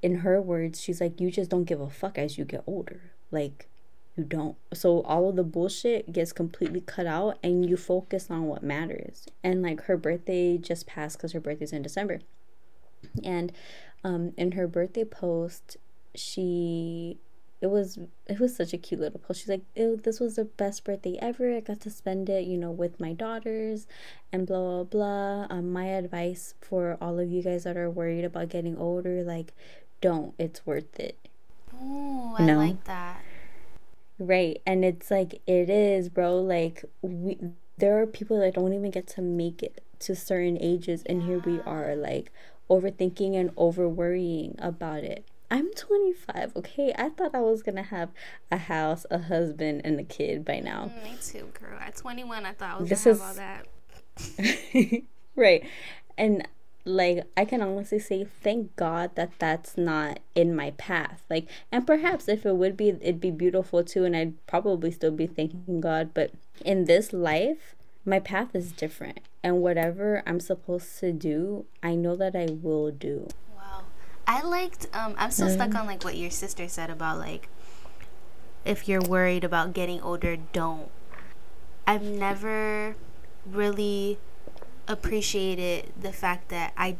in 0.00 0.18
her 0.18 0.40
words, 0.40 0.80
she's 0.80 1.00
like, 1.00 1.20
you 1.20 1.30
just 1.30 1.50
don't 1.50 1.64
give 1.64 1.80
a 1.80 1.90
fuck 1.90 2.16
as 2.16 2.38
you 2.38 2.44
get 2.44 2.62
older. 2.66 3.00
Like, 3.30 3.68
you 4.16 4.24
don't. 4.24 4.56
So 4.72 5.02
all 5.02 5.28
of 5.28 5.36
the 5.36 5.44
bullshit 5.44 6.12
gets 6.12 6.32
completely 6.32 6.80
cut 6.80 7.06
out 7.06 7.38
and 7.42 7.68
you 7.68 7.76
focus 7.76 8.30
on 8.30 8.44
what 8.44 8.62
matters. 8.62 9.26
And 9.44 9.62
like 9.62 9.82
her 9.82 9.96
birthday 9.96 10.58
just 10.58 10.86
passed 10.86 11.18
because 11.18 11.32
her 11.32 11.40
birthday's 11.40 11.72
in 11.72 11.82
December. 11.82 12.20
And 13.22 13.52
um, 14.02 14.32
in 14.36 14.52
her 14.52 14.66
birthday 14.66 15.04
post, 15.04 15.76
she 16.14 17.18
it 17.60 17.68
was 17.68 17.98
it 18.26 18.38
was 18.38 18.54
such 18.54 18.72
a 18.72 18.78
cute 18.78 19.00
little 19.00 19.18
post. 19.18 19.40
She's 19.40 19.48
like, 19.48 19.62
this 19.74 20.20
was 20.20 20.36
the 20.36 20.44
best 20.44 20.84
birthday 20.84 21.18
ever. 21.20 21.54
I 21.54 21.60
got 21.60 21.80
to 21.80 21.90
spend 21.90 22.28
it, 22.28 22.46
you 22.46 22.58
know, 22.58 22.70
with 22.70 23.00
my 23.00 23.12
daughters 23.12 23.86
and 24.32 24.46
blah 24.46 24.60
blah 24.60 24.84
blah. 24.84 25.46
Um, 25.50 25.72
my 25.72 25.86
advice 25.86 26.54
for 26.60 26.96
all 27.00 27.18
of 27.18 27.30
you 27.30 27.42
guys 27.42 27.64
that 27.64 27.76
are 27.76 27.90
worried 27.90 28.24
about 28.24 28.48
getting 28.50 28.76
older, 28.76 29.22
like, 29.22 29.52
don't. 30.00 30.34
It's 30.38 30.66
worth 30.66 30.98
it. 31.00 31.18
Oh, 31.74 32.36
I 32.38 32.44
no? 32.44 32.58
like 32.58 32.84
that. 32.84 33.22
Right. 34.18 34.60
And 34.66 34.84
it's 34.84 35.10
like 35.10 35.40
it 35.46 35.68
is, 35.68 36.08
bro. 36.08 36.38
Like 36.38 36.84
we 37.02 37.38
there 37.78 38.00
are 38.00 38.06
people 38.06 38.40
that 38.40 38.54
don't 38.54 38.72
even 38.72 38.90
get 38.90 39.06
to 39.06 39.22
make 39.22 39.62
it 39.62 39.82
to 39.98 40.14
certain 40.14 40.58
ages 40.60 41.02
and 41.06 41.22
here 41.22 41.38
we 41.38 41.60
are 41.60 41.94
like 41.94 42.30
overthinking 42.70 43.34
and 43.34 43.50
over 43.56 43.88
worrying 43.88 44.56
about 44.58 45.04
it. 45.04 45.26
I'm 45.50 45.72
25, 45.74 46.52
okay? 46.56 46.92
I 46.98 47.10
thought 47.10 47.34
I 47.34 47.40
was 47.40 47.62
gonna 47.62 47.84
have 47.84 48.10
a 48.50 48.56
house, 48.56 49.06
a 49.10 49.18
husband, 49.18 49.82
and 49.84 50.00
a 50.00 50.02
kid 50.02 50.44
by 50.44 50.58
now. 50.58 50.90
Mm, 50.92 51.04
me 51.04 51.16
too, 51.22 51.48
girl. 51.60 51.78
At 51.78 51.96
21, 51.96 52.44
I 52.44 52.52
thought 52.52 52.76
I 52.76 52.80
was 52.80 52.88
this 52.88 53.04
gonna 53.04 53.14
is... 53.14 53.20
have 53.20 53.28
all 53.28 54.44
that. 54.44 55.02
right. 55.36 55.64
And 56.18 56.48
like 56.86 57.24
i 57.36 57.44
can 57.44 57.60
honestly 57.60 57.98
say 57.98 58.24
thank 58.24 58.74
god 58.76 59.10
that 59.16 59.32
that's 59.38 59.76
not 59.76 60.20
in 60.34 60.54
my 60.54 60.70
path. 60.72 61.22
Like 61.28 61.48
and 61.72 61.86
perhaps 61.86 62.28
if 62.28 62.46
it 62.46 62.54
would 62.54 62.76
be 62.76 62.90
it'd 62.90 63.20
be 63.20 63.32
beautiful 63.32 63.82
too 63.82 64.04
and 64.04 64.16
i'd 64.16 64.46
probably 64.46 64.92
still 64.92 65.10
be 65.10 65.26
thanking 65.26 65.80
god 65.80 66.14
but 66.14 66.30
in 66.64 66.84
this 66.84 67.12
life 67.12 67.74
my 68.04 68.20
path 68.20 68.54
is 68.54 68.70
different. 68.70 69.20
And 69.42 69.62
whatever 69.62 70.22
i'm 70.26 70.40
supposed 70.40 70.98
to 71.00 71.12
do 71.12 71.66
i 71.82 71.94
know 71.94 72.14
that 72.16 72.36
i 72.36 72.46
will 72.62 72.92
do. 72.92 73.28
Wow. 73.56 73.82
I 74.26 74.42
liked 74.42 74.86
um 74.92 75.14
i'm 75.18 75.32
still 75.32 75.48
mm-hmm. 75.48 75.56
stuck 75.56 75.74
on 75.74 75.86
like 75.86 76.04
what 76.04 76.16
your 76.16 76.30
sister 76.30 76.68
said 76.68 76.88
about 76.88 77.18
like 77.18 77.48
if 78.64 78.88
you're 78.88 79.02
worried 79.02 79.44
about 79.44 79.72
getting 79.72 80.00
older 80.02 80.36
don't. 80.36 80.90
I've 81.86 82.02
never 82.02 82.96
really 83.46 84.18
appreciated 84.88 85.92
the 86.00 86.12
fact 86.12 86.48
that 86.48 86.72
I 86.76 86.96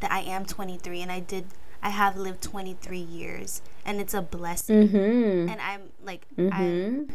that 0.00 0.12
I 0.12 0.20
am 0.20 0.44
23 0.44 1.00
and 1.00 1.10
I 1.10 1.20
did 1.20 1.46
I 1.82 1.90
have 1.90 2.16
lived 2.16 2.42
23 2.42 2.98
years 2.98 3.60
and 3.84 4.00
it's 4.00 4.14
a 4.14 4.22
blessing. 4.22 4.88
Mm-hmm. 4.88 5.48
And 5.50 5.60
I'm 5.60 5.82
like 6.04 6.26
mm-hmm. 6.36 7.10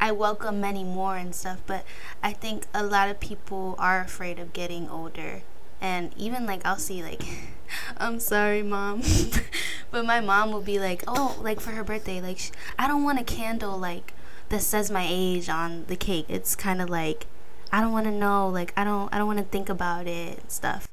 I 0.00 0.08
I 0.08 0.12
welcome 0.12 0.60
many 0.60 0.84
more 0.84 1.16
and 1.16 1.34
stuff, 1.34 1.60
but 1.66 1.84
I 2.22 2.32
think 2.32 2.66
a 2.74 2.84
lot 2.84 3.08
of 3.08 3.18
people 3.20 3.74
are 3.78 4.00
afraid 4.00 4.38
of 4.38 4.52
getting 4.52 4.88
older. 4.88 5.42
And 5.80 6.12
even 6.16 6.46
like 6.46 6.64
I'll 6.64 6.78
see 6.78 7.02
like 7.02 7.22
I'm 7.98 8.20
sorry, 8.20 8.62
mom. 8.62 9.02
but 9.90 10.04
my 10.04 10.20
mom 10.20 10.52
will 10.52 10.62
be 10.62 10.78
like, 10.78 11.02
"Oh, 11.06 11.38
like 11.42 11.60
for 11.60 11.70
her 11.72 11.84
birthday, 11.84 12.20
like 12.20 12.52
I 12.78 12.86
don't 12.88 13.04
want 13.04 13.18
a 13.18 13.24
candle 13.24 13.76
like 13.76 14.12
that 14.48 14.62
says 14.62 14.90
my 14.90 15.06
age 15.08 15.48
on 15.48 15.84
the 15.86 15.96
cake. 15.96 16.26
It's 16.28 16.54
kind 16.54 16.80
of 16.80 16.88
like 16.88 17.26
I 17.72 17.80
don't 17.80 17.92
want 17.92 18.06
to 18.06 18.12
know. 18.12 18.48
Like 18.48 18.72
I 18.76 18.84
don't 18.84 19.12
I 19.12 19.18
don't 19.18 19.26
want 19.26 19.38
to 19.38 19.44
think 19.44 19.68
about 19.68 20.06
it 20.06 20.38
and 20.38 20.50
stuff. 20.50 20.88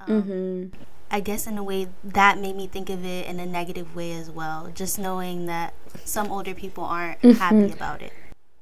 Um, 0.00 0.22
mm-hmm. 0.22 0.82
I 1.10 1.20
guess 1.20 1.46
in 1.46 1.58
a 1.58 1.62
way 1.62 1.88
that 2.02 2.38
made 2.38 2.56
me 2.56 2.66
think 2.66 2.90
of 2.90 3.04
it 3.04 3.26
in 3.26 3.38
a 3.38 3.46
negative 3.46 3.94
way 3.94 4.12
as 4.12 4.30
well. 4.30 4.70
Just 4.74 4.98
knowing 4.98 5.46
that 5.46 5.74
some 6.04 6.30
older 6.32 6.54
people 6.54 6.84
aren't 6.84 7.20
mm-hmm. 7.20 7.38
happy 7.38 7.72
about 7.72 8.02
it. 8.02 8.12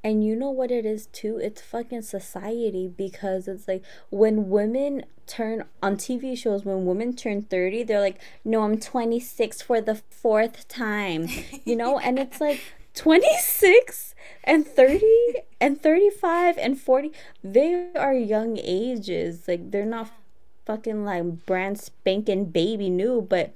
And 0.04 0.24
you 0.24 0.34
know 0.34 0.50
what 0.50 0.72
it 0.72 0.84
is 0.84 1.06
too? 1.06 1.38
It's 1.38 1.62
fucking 1.62 2.02
society 2.02 2.88
because 2.88 3.46
it's 3.46 3.68
like 3.68 3.84
when 4.10 4.50
women 4.50 5.04
turn 5.28 5.64
on 5.80 5.96
TV 5.96 6.36
shows, 6.36 6.64
when 6.64 6.84
women 6.84 7.14
turn 7.14 7.42
30, 7.42 7.84
they're 7.84 8.00
like, 8.00 8.20
no, 8.44 8.62
I'm 8.62 8.78
26 8.78 9.62
for 9.62 9.80
the 9.80 9.94
fourth 9.94 10.66
time, 10.66 11.28
you 11.64 11.76
know? 11.76 11.98
and 12.00 12.18
it's 12.18 12.40
like, 12.40 12.60
26 12.94 14.14
and 14.44 14.66
30 14.66 15.02
and 15.60 15.80
35 15.80 16.58
and 16.58 16.78
40 16.78 17.12
they 17.42 17.90
are 17.96 18.14
young 18.14 18.58
ages. 18.58 19.44
Like 19.48 19.70
they're 19.70 19.84
not 19.84 20.10
fucking 20.66 21.04
like 21.04 21.46
brand 21.46 21.78
spanking 21.80 22.46
baby 22.46 22.90
new 22.90 23.22
but 23.22 23.54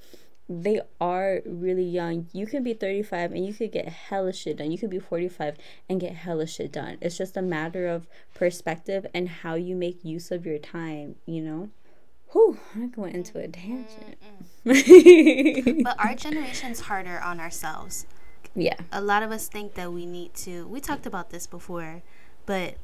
they 0.49 0.81
are 1.00 1.43
really 1.45 1.85
young. 1.85 2.28
You 2.33 2.47
can 2.47 2.62
be 2.62 2.73
35 2.73 3.33
and 3.33 3.45
you 3.45 3.52
could 3.52 3.73
get 3.73 3.88
hella 3.88 4.33
shit 4.33 4.59
done. 4.59 4.71
You 4.71 4.78
could 4.78 4.90
be 4.90 5.00
45 5.00 5.57
and 5.88 6.00
get 6.00 6.14
hella 6.14 6.47
shit 6.47 6.71
done. 6.71 6.99
It's 7.00 7.19
just 7.19 7.37
a 7.37 7.43
matter 7.43 7.88
of 7.88 8.07
perspective 8.33 9.07
and 9.12 9.28
how 9.28 9.55
you 9.57 9.75
make 9.75 10.05
use 10.05 10.31
of 10.31 10.47
your 10.47 10.59
time 10.59 11.16
you 11.26 11.43
know? 11.43 11.71
Whew, 12.33 12.59
I 12.75 12.90
went 12.97 13.14
into 13.14 13.38
a 13.38 13.49
tangent. 13.49 14.19
but 15.85 15.99
our 15.99 16.14
generation's 16.14 16.81
harder 16.81 17.21
on 17.21 17.40
ourselves 17.40 18.07
Yeah. 18.57 18.77
A 18.91 19.01
lot 19.01 19.23
of 19.23 19.31
us 19.31 19.49
think 19.49 19.75
that 19.75 19.93
we 19.93 20.07
need 20.07 20.35
to. 20.35 20.67
We 20.67 20.81
talked 20.81 21.07
about 21.07 21.31
this 21.31 21.47
before, 21.47 22.03
but 22.47 22.77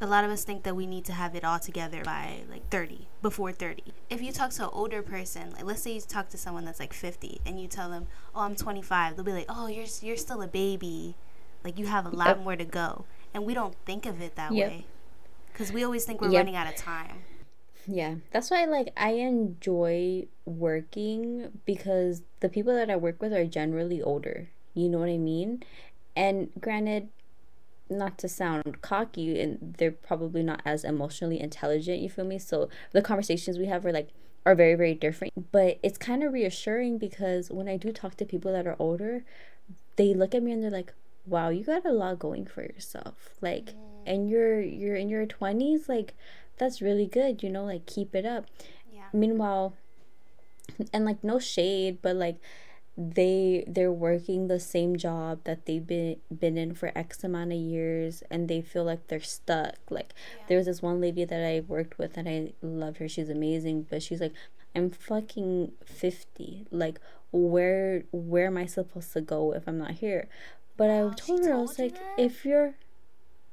a 0.00 0.06
lot 0.06 0.24
of 0.24 0.30
us 0.30 0.44
think 0.44 0.62
that 0.64 0.76
we 0.76 0.86
need 0.86 1.04
to 1.06 1.12
have 1.12 1.34
it 1.34 1.44
all 1.44 1.58
together 1.58 2.02
by 2.04 2.40
like 2.50 2.68
30 2.68 3.08
before 3.22 3.50
30 3.50 3.82
if 4.10 4.20
you 4.20 4.30
talk 4.30 4.50
to 4.50 4.64
an 4.64 4.70
older 4.72 5.02
person 5.02 5.50
like 5.52 5.64
let's 5.64 5.82
say 5.82 5.92
you 5.92 6.00
talk 6.00 6.28
to 6.28 6.36
someone 6.36 6.64
that's 6.64 6.80
like 6.80 6.92
50 6.92 7.40
and 7.46 7.60
you 7.60 7.66
tell 7.66 7.88
them 7.88 8.06
oh 8.34 8.42
i'm 8.42 8.54
25 8.54 9.16
they'll 9.16 9.24
be 9.24 9.32
like 9.32 9.46
oh 9.48 9.66
you're 9.68 9.86
you're 10.02 10.16
still 10.16 10.42
a 10.42 10.46
baby 10.46 11.14
like 11.64 11.78
you 11.78 11.86
have 11.86 12.04
a 12.04 12.10
lot 12.10 12.28
yep. 12.28 12.40
more 12.40 12.56
to 12.56 12.64
go 12.64 13.04
and 13.32 13.46
we 13.46 13.54
don't 13.54 13.74
think 13.86 14.06
of 14.06 14.20
it 14.20 14.36
that 14.36 14.52
yep. 14.52 14.70
way 14.70 14.86
because 15.52 15.72
we 15.72 15.82
always 15.82 16.04
think 16.04 16.20
we're 16.20 16.30
yep. 16.30 16.40
running 16.40 16.56
out 16.56 16.66
of 16.66 16.76
time 16.76 17.22
yeah 17.86 18.16
that's 18.32 18.50
why 18.50 18.64
like 18.66 18.92
i 18.96 19.12
enjoy 19.12 20.26
working 20.44 21.50
because 21.64 22.22
the 22.40 22.48
people 22.48 22.74
that 22.74 22.90
i 22.90 22.96
work 22.96 23.20
with 23.22 23.32
are 23.32 23.46
generally 23.46 24.02
older 24.02 24.50
you 24.76 24.88
know 24.88 24.98
what 24.98 25.08
i 25.08 25.18
mean? 25.18 25.62
And 26.14 26.50
granted 26.60 27.08
not 27.88 28.18
to 28.18 28.28
sound 28.28 28.82
cocky 28.82 29.40
and 29.40 29.74
they're 29.78 29.92
probably 29.92 30.42
not 30.42 30.60
as 30.64 30.82
emotionally 30.82 31.40
intelligent 31.40 32.00
you 32.00 32.10
feel 32.10 32.24
me? 32.24 32.38
So 32.38 32.68
the 32.92 33.02
conversations 33.02 33.58
we 33.58 33.66
have 33.66 33.84
are 33.86 33.92
like 33.92 34.10
are 34.44 34.54
very 34.54 34.74
very 34.74 34.94
different. 34.94 35.50
But 35.52 35.78
it's 35.82 35.98
kind 35.98 36.22
of 36.22 36.32
reassuring 36.32 36.98
because 36.98 37.50
when 37.50 37.68
i 37.68 37.76
do 37.76 37.92
talk 37.92 38.16
to 38.16 38.24
people 38.24 38.52
that 38.52 38.66
are 38.66 38.76
older 38.78 39.24
they 39.96 40.14
look 40.14 40.34
at 40.34 40.42
me 40.42 40.52
and 40.52 40.62
they're 40.62 40.70
like 40.70 40.92
wow 41.26 41.48
you 41.48 41.64
got 41.64 41.84
a 41.84 41.92
lot 41.92 42.18
going 42.18 42.46
for 42.46 42.62
yourself. 42.62 43.30
Like 43.40 43.66
mm. 43.66 43.74
and 44.06 44.28
you're 44.28 44.60
you're 44.60 44.96
in 44.96 45.08
your 45.08 45.26
20s 45.26 45.88
like 45.88 46.14
that's 46.58 46.82
really 46.82 47.06
good 47.06 47.42
you 47.42 47.50
know? 47.50 47.64
Like 47.64 47.86
keep 47.86 48.14
it 48.14 48.26
up. 48.26 48.46
Yeah. 48.92 49.04
Meanwhile 49.12 49.74
and 50.92 51.04
like 51.04 51.22
no 51.22 51.38
shade 51.38 51.98
but 52.02 52.16
like 52.16 52.36
they 52.96 53.62
they're 53.66 53.92
working 53.92 54.48
the 54.48 54.58
same 54.58 54.96
job 54.96 55.40
that 55.44 55.66
they've 55.66 55.86
been 55.86 56.16
been 56.36 56.56
in 56.56 56.74
for 56.74 56.90
x 56.96 57.22
amount 57.22 57.52
of 57.52 57.58
years 57.58 58.22
and 58.30 58.48
they 58.48 58.62
feel 58.62 58.84
like 58.84 59.06
they're 59.08 59.20
stuck 59.20 59.74
like 59.90 60.14
yeah. 60.38 60.44
there 60.48 60.56
was 60.56 60.66
this 60.66 60.80
one 60.80 60.98
lady 60.98 61.24
that 61.24 61.44
i 61.44 61.60
worked 61.68 61.98
with 61.98 62.16
and 62.16 62.26
i 62.26 62.52
loved 62.62 62.96
her 62.96 63.08
she's 63.08 63.28
amazing 63.28 63.86
but 63.90 64.02
she's 64.02 64.20
like 64.20 64.32
i'm 64.74 64.90
fucking 64.90 65.70
50 65.84 66.66
like 66.70 66.98
where 67.32 68.04
where 68.12 68.46
am 68.46 68.56
i 68.56 68.64
supposed 68.64 69.12
to 69.12 69.20
go 69.20 69.52
if 69.52 69.68
i'm 69.68 69.76
not 69.76 69.92
here 69.92 70.26
but 70.78 70.88
i 70.88 71.06
told 71.16 71.44
her 71.44 71.52
i 71.52 71.58
was 71.58 71.78
like 71.78 71.94
that? 71.94 72.14
if 72.16 72.46
you're 72.46 72.76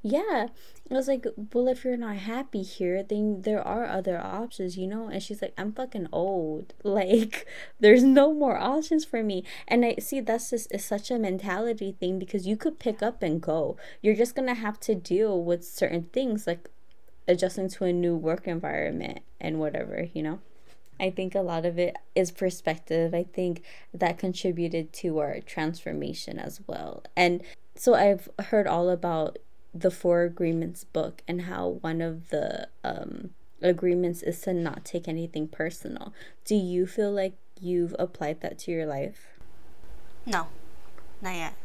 yeah. 0.04 0.48
I 0.92 0.94
was 0.94 1.08
like 1.08 1.26
well 1.54 1.70
if 1.70 1.84
you're 1.86 1.98
not 1.98 2.18
happy 2.18 2.62
here 2.62 3.02
then 3.02 3.42
there 3.44 3.66
are 3.66 3.86
other 3.86 4.20
options 4.20 4.78
you 4.78 4.86
know? 4.86 5.08
And 5.08 5.24
she's 5.24 5.42
like 5.42 5.54
i'm 5.58 5.72
fucking 5.74 6.10
old. 6.12 6.74
Like 6.84 7.48
there's 7.80 8.04
no 8.04 8.34
more 8.34 8.58
options 8.58 9.06
for 9.06 9.24
me. 9.24 9.44
And 9.68 9.86
i 9.86 9.96
see 10.00 10.20
that's 10.20 10.50
just 10.52 10.72
is 10.72 10.86
such 10.86 11.10
a 11.10 11.18
mentality 11.18 11.96
thing 12.00 12.20
because 12.20 12.46
you 12.46 12.58
could 12.58 12.80
pick 12.80 13.02
up 13.02 13.24
and 13.24 13.42
go. 13.42 13.78
You're 14.02 14.16
just 14.16 14.36
gonna 14.36 14.54
have 14.54 14.80
to 14.82 14.94
deal 14.94 15.42
with 15.42 15.64
certain 15.64 16.04
things 16.14 16.46
like 16.46 16.70
adjusting 17.28 17.70
to 17.70 17.86
a 17.86 17.94
new 17.94 18.16
work 18.16 18.48
environment 18.48 19.22
and 19.40 19.60
whatever 19.60 20.10
you 20.14 20.22
know? 20.22 20.40
I 21.00 21.10
think 21.10 21.34
a 21.34 21.42
lot 21.42 21.66
of 21.66 21.80
it 21.80 21.96
is 22.14 22.32
perspective. 22.32 23.14
I 23.14 23.24
think 23.24 23.64
that 23.94 24.18
contributed 24.20 24.94
to 24.94 25.20
our 25.20 25.40
transformation 25.40 26.38
as 26.40 26.62
well. 26.68 27.04
And 27.16 27.42
so 27.76 27.96
I've 27.96 28.30
heard 28.40 28.68
all 28.68 28.90
about 28.90 29.40
the 29.74 29.92
Four 29.92 30.24
Agreements 30.24 30.84
book 30.84 31.22
and 31.28 31.44
how 31.44 31.80
one 31.82 32.02
of 32.02 32.30
the 32.30 32.68
um, 32.84 33.32
agreements 33.62 34.22
is 34.22 34.40
to 34.42 34.54
not 34.54 34.86
take 34.86 35.08
anything 35.08 35.48
personal. 35.48 36.14
Do 36.46 36.56
you 36.56 36.86
feel 36.86 37.12
like 37.12 37.34
you've 37.60 37.96
applied 37.98 38.42
that 38.42 38.60
to 38.60 38.72
your 38.72 38.86
life? 38.86 39.28
No, 40.26 40.48
not 41.22 41.36
yet. 41.36 41.56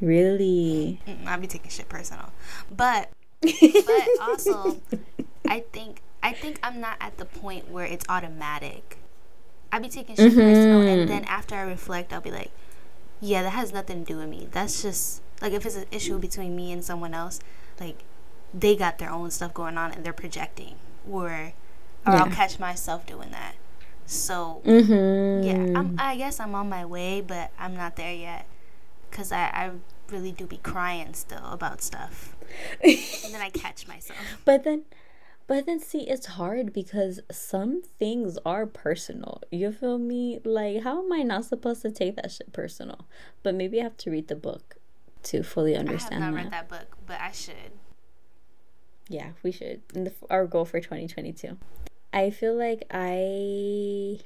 Really? 0.00 1.00
I'll 1.26 1.40
be 1.40 1.46
taking 1.46 1.70
shit 1.70 1.88
personal, 1.88 2.32
but 2.74 3.10
but 3.40 4.08
also, 4.20 4.80
I 5.46 5.60
think 5.72 6.02
I 6.22 6.32
think 6.32 6.58
I'm 6.62 6.80
not 6.80 6.96
at 7.00 7.18
the 7.18 7.24
point 7.24 7.70
where 7.70 7.84
it's 7.84 8.04
automatic. 8.08 8.98
I'll 9.72 9.80
be 9.80 9.88
taking 9.88 10.16
shit 10.16 10.32
mm-hmm. 10.32 10.40
personal, 10.40 10.80
and 10.82 11.08
then 11.08 11.24
after 11.24 11.54
I 11.54 11.62
reflect, 11.62 12.12
I'll 12.12 12.20
be 12.20 12.30
like, 12.30 12.50
yeah, 13.20 13.42
that 13.42 13.50
has 13.50 13.72
nothing 13.72 14.04
to 14.04 14.12
do 14.12 14.18
with 14.18 14.28
me. 14.28 14.48
That's 14.50 14.82
just 14.82 15.22
like 15.40 15.52
if 15.52 15.64
it's 15.64 15.76
an 15.76 15.86
issue 15.90 16.18
between 16.18 16.56
me 16.56 16.72
and 16.72 16.84
someone 16.84 17.14
else, 17.14 17.40
like 17.80 18.04
they 18.52 18.76
got 18.76 18.98
their 18.98 19.10
own 19.10 19.30
stuff 19.30 19.54
going 19.54 19.76
on 19.76 19.92
and 19.92 20.04
they're 20.04 20.12
projecting, 20.12 20.76
or 21.08 21.26
or 22.06 22.12
yeah. 22.12 22.22
I'll 22.22 22.30
catch 22.30 22.58
myself 22.58 23.06
doing 23.06 23.30
that. 23.30 23.54
So 24.06 24.62
mm-hmm. 24.64 25.46
yeah, 25.46 25.78
I'm, 25.78 25.96
I 25.98 26.16
guess 26.16 26.40
I'm 26.40 26.54
on 26.54 26.68
my 26.68 26.84
way, 26.84 27.20
but 27.20 27.50
I'm 27.58 27.76
not 27.76 27.96
there 27.96 28.14
yet, 28.14 28.46
cause 29.10 29.32
I 29.32 29.44
I 29.44 29.70
really 30.10 30.32
do 30.32 30.46
be 30.46 30.58
crying 30.58 31.14
still 31.14 31.44
about 31.46 31.82
stuff, 31.82 32.36
and 32.82 33.34
then 33.34 33.40
I 33.40 33.50
catch 33.50 33.86
myself. 33.86 34.18
But 34.44 34.64
then. 34.64 34.84
But 35.46 35.64
then 35.64 35.80
see 35.80 36.00
it's 36.00 36.26
hard 36.26 36.74
because 36.74 37.20
some 37.32 37.80
things 37.98 38.36
are 38.44 38.66
personal. 38.66 39.40
You 39.50 39.72
feel 39.72 39.96
me? 39.96 40.40
Like 40.44 40.82
how 40.82 41.02
am 41.02 41.10
I 41.10 41.22
not 41.22 41.46
supposed 41.46 41.80
to 41.80 41.90
take 41.90 42.16
that 42.16 42.30
shit 42.30 42.52
personal? 42.52 43.06
But 43.42 43.54
maybe 43.54 43.80
I 43.80 43.84
have 43.84 43.96
to 43.96 44.10
read 44.10 44.28
the 44.28 44.36
book 44.36 44.77
to 45.28 45.42
fully 45.42 45.76
understand. 45.76 46.22
I 46.22 46.26
have 46.26 46.34
not 46.34 46.38
that. 46.38 46.44
read 46.44 46.52
that 46.52 46.68
book, 46.68 46.96
but 47.06 47.20
I 47.20 47.32
should. 47.32 47.72
Yeah, 49.08 49.30
we 49.42 49.52
should. 49.52 49.82
And 49.94 50.06
the, 50.06 50.12
our 50.30 50.46
goal 50.46 50.64
for 50.64 50.80
2022. 50.80 51.56
I 52.12 52.30
feel 52.30 52.54
like 52.54 52.84
I 52.90 54.20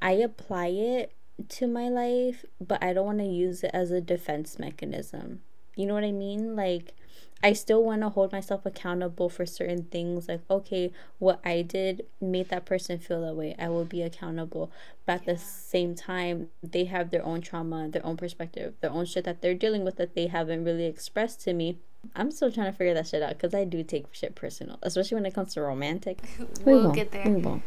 I 0.00 0.12
apply 0.12 0.68
it 0.68 1.12
to 1.50 1.66
my 1.66 1.88
life, 1.88 2.44
but 2.60 2.82
I 2.82 2.92
don't 2.92 3.06
want 3.06 3.18
to 3.18 3.24
use 3.24 3.62
it 3.62 3.70
as 3.74 3.90
a 3.90 4.00
defense 4.00 4.58
mechanism. 4.58 5.42
You 5.74 5.86
know 5.86 5.94
what 5.94 6.04
I 6.04 6.12
mean? 6.12 6.56
Like 6.56 6.94
I 7.42 7.52
still 7.52 7.84
want 7.84 8.00
to 8.02 8.08
hold 8.08 8.32
myself 8.32 8.64
accountable 8.64 9.28
for 9.28 9.44
certain 9.44 9.84
things. 9.84 10.28
Like, 10.28 10.40
okay, 10.50 10.92
what 11.18 11.40
I 11.44 11.62
did 11.62 12.06
made 12.20 12.48
that 12.48 12.64
person 12.64 12.98
feel 12.98 13.20
that 13.22 13.34
way. 13.34 13.54
I 13.58 13.68
will 13.68 13.84
be 13.84 14.02
accountable. 14.02 14.70
But 15.04 15.12
at 15.12 15.26
yeah. 15.26 15.32
the 15.34 15.38
same 15.38 15.94
time, 15.94 16.48
they 16.62 16.84
have 16.84 17.10
their 17.10 17.24
own 17.24 17.42
trauma, 17.42 17.88
their 17.88 18.04
own 18.04 18.16
perspective, 18.16 18.74
their 18.80 18.90
own 18.90 19.04
shit 19.04 19.24
that 19.24 19.42
they're 19.42 19.54
dealing 19.54 19.84
with 19.84 19.96
that 19.96 20.14
they 20.14 20.28
haven't 20.28 20.64
really 20.64 20.86
expressed 20.86 21.42
to 21.42 21.52
me. 21.52 21.78
I'm 22.14 22.30
still 22.30 22.50
trying 22.50 22.70
to 22.70 22.76
figure 22.76 22.94
that 22.94 23.06
shit 23.06 23.22
out 23.22 23.34
because 23.34 23.54
I 23.54 23.64
do 23.64 23.82
take 23.82 24.06
shit 24.12 24.34
personal, 24.34 24.78
especially 24.82 25.16
when 25.16 25.26
it 25.26 25.34
comes 25.34 25.54
to 25.54 25.60
romantic. 25.60 26.18
we'll 26.64 26.90
we 26.90 26.94
get 26.94 27.10
there. 27.10 27.28
We 27.28 27.60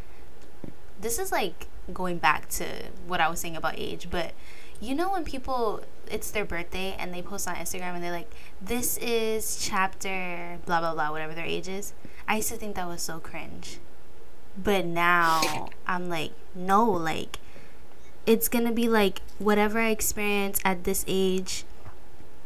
this 1.02 1.20
is 1.20 1.32
like 1.32 1.68
going 1.94 2.18
back 2.18 2.50
to 2.50 2.66
what 3.08 3.22
I 3.22 3.30
was 3.30 3.40
saying 3.40 3.56
about 3.56 3.76
age, 3.78 4.10
but 4.10 4.34
you 4.80 4.96
know 4.96 5.12
when 5.12 5.24
people 5.24 5.82
it's 6.10 6.32
their 6.32 6.46
birthday 6.46 6.96
and 6.98 7.14
they 7.14 7.22
post 7.22 7.48
on 7.48 7.56
Instagram 7.56 7.96
and 7.96 8.04
they're 8.04 8.12
like, 8.12 8.32
"This 8.62 8.98
is 8.98 9.58
chapter 9.62 10.58
blah 10.66 10.80
blah 10.80 10.94
blah 10.94 11.12
whatever 11.12 11.34
their 11.34 11.46
age 11.46 11.68
is." 11.68 11.94
I 12.28 12.38
used 12.38 12.50
to 12.50 12.56
think 12.56 12.76
that 12.76 12.88
was 12.88 13.02
so 13.02 13.20
cringe, 13.20 13.80
but 14.58 14.86
now 14.86 15.70
I'm 15.88 16.10
like, 16.10 16.32
no, 16.56 16.86
like 16.86 17.40
it's 18.26 18.48
gonna 18.48 18.72
be 18.72 18.88
like 18.88 19.22
whatever 19.40 19.80
I 19.80 19.90
experience 19.90 20.60
at 20.64 20.84
this 20.84 21.04
age. 21.08 21.64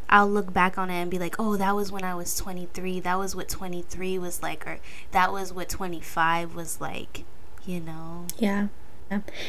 I'll 0.10 0.30
look 0.30 0.54
back 0.54 0.78
on 0.78 0.92
it 0.92 1.02
and 1.02 1.10
be 1.10 1.18
like, 1.18 1.36
oh, 1.40 1.58
that 1.58 1.76
was 1.76 1.92
when 1.92 2.04
I 2.04 2.14
was 2.14 2.36
23. 2.36 3.00
That 3.00 3.18
was 3.18 3.36
what 3.36 3.50
23 3.50 4.20
was 4.20 4.44
like, 4.44 4.68
or 4.68 4.78
that 5.12 5.32
was 5.34 5.52
what 5.52 5.70
25 5.70 6.54
was 6.54 6.80
like, 6.80 7.24
you 7.66 7.80
know? 7.80 8.28
Yeah. 8.38 8.68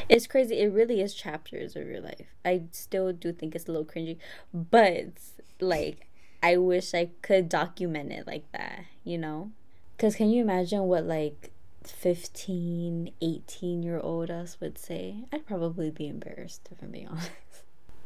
It's 0.08 0.26
crazy. 0.26 0.58
It 0.60 0.72
really 0.72 1.00
is 1.00 1.14
chapters 1.14 1.76
of 1.76 1.86
your 1.86 2.00
life. 2.00 2.26
I 2.44 2.64
still 2.72 3.12
do 3.12 3.32
think 3.32 3.54
it's 3.54 3.66
a 3.66 3.72
little 3.72 3.86
cringy, 3.86 4.18
but 4.52 5.12
like 5.60 6.08
I 6.42 6.56
wish 6.56 6.94
I 6.94 7.10
could 7.22 7.48
document 7.48 8.12
it 8.12 8.26
like 8.26 8.50
that, 8.52 8.84
you 9.04 9.18
know? 9.18 9.52
Cuz 9.98 10.16
can 10.16 10.30
you 10.30 10.42
imagine 10.42 10.82
what 10.84 11.04
like 11.04 11.50
15, 11.84 13.10
18 13.20 13.82
year 13.82 13.98
old 13.98 14.30
us 14.30 14.58
would 14.60 14.78
say? 14.78 15.24
I'd 15.32 15.46
probably 15.46 15.90
be 15.90 16.08
embarrassed 16.08 16.68
if 16.70 16.82
I'm 16.82 16.90
being 16.90 17.08
honest. 17.10 17.30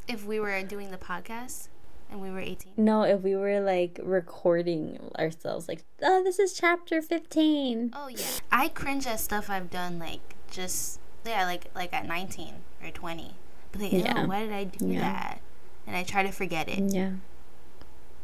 If 0.06 0.24
we 0.24 0.40
were 0.40 0.62
doing 0.62 0.90
the 0.90 0.98
podcast 0.98 1.68
and 2.10 2.20
we 2.20 2.30
were 2.30 2.40
18? 2.40 2.72
No, 2.76 3.02
if 3.02 3.20
we 3.22 3.36
were 3.36 3.60
like 3.60 4.00
recording 4.02 5.10
ourselves, 5.18 5.68
like, 5.68 5.84
oh, 6.02 6.22
this 6.24 6.38
is 6.38 6.54
chapter 6.54 7.02
15. 7.02 7.92
Oh, 7.94 8.08
yeah. 8.08 8.18
I 8.50 8.68
cringe 8.68 9.06
at 9.06 9.20
stuff 9.20 9.50
I've 9.50 9.70
done, 9.70 9.98
like, 9.98 10.34
just 10.50 11.00
yeah, 11.24 11.44
like 11.44 11.66
like 11.74 11.92
at 11.92 12.06
19 12.06 12.54
or 12.82 12.90
20. 12.90 13.34
But 13.72 13.80
like, 13.80 13.92
oh, 13.92 13.96
yeah. 13.96 14.26
why 14.26 14.42
did 14.42 14.52
I 14.52 14.64
do 14.64 14.86
yeah. 14.86 15.00
that? 15.00 15.40
And 15.86 15.96
I 15.96 16.02
try 16.02 16.22
to 16.22 16.32
forget 16.32 16.68
it. 16.68 16.92
Yeah. 16.92 17.12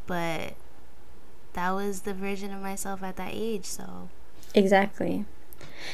But 0.07 0.54
that 1.54 1.70
was 1.70 2.02
the 2.02 2.14
version 2.14 2.52
of 2.52 2.61
myself 2.61 3.02
at 3.02 3.16
that 3.16 3.30
age, 3.33 3.64
so. 3.64 4.09
Exactly. 4.54 5.24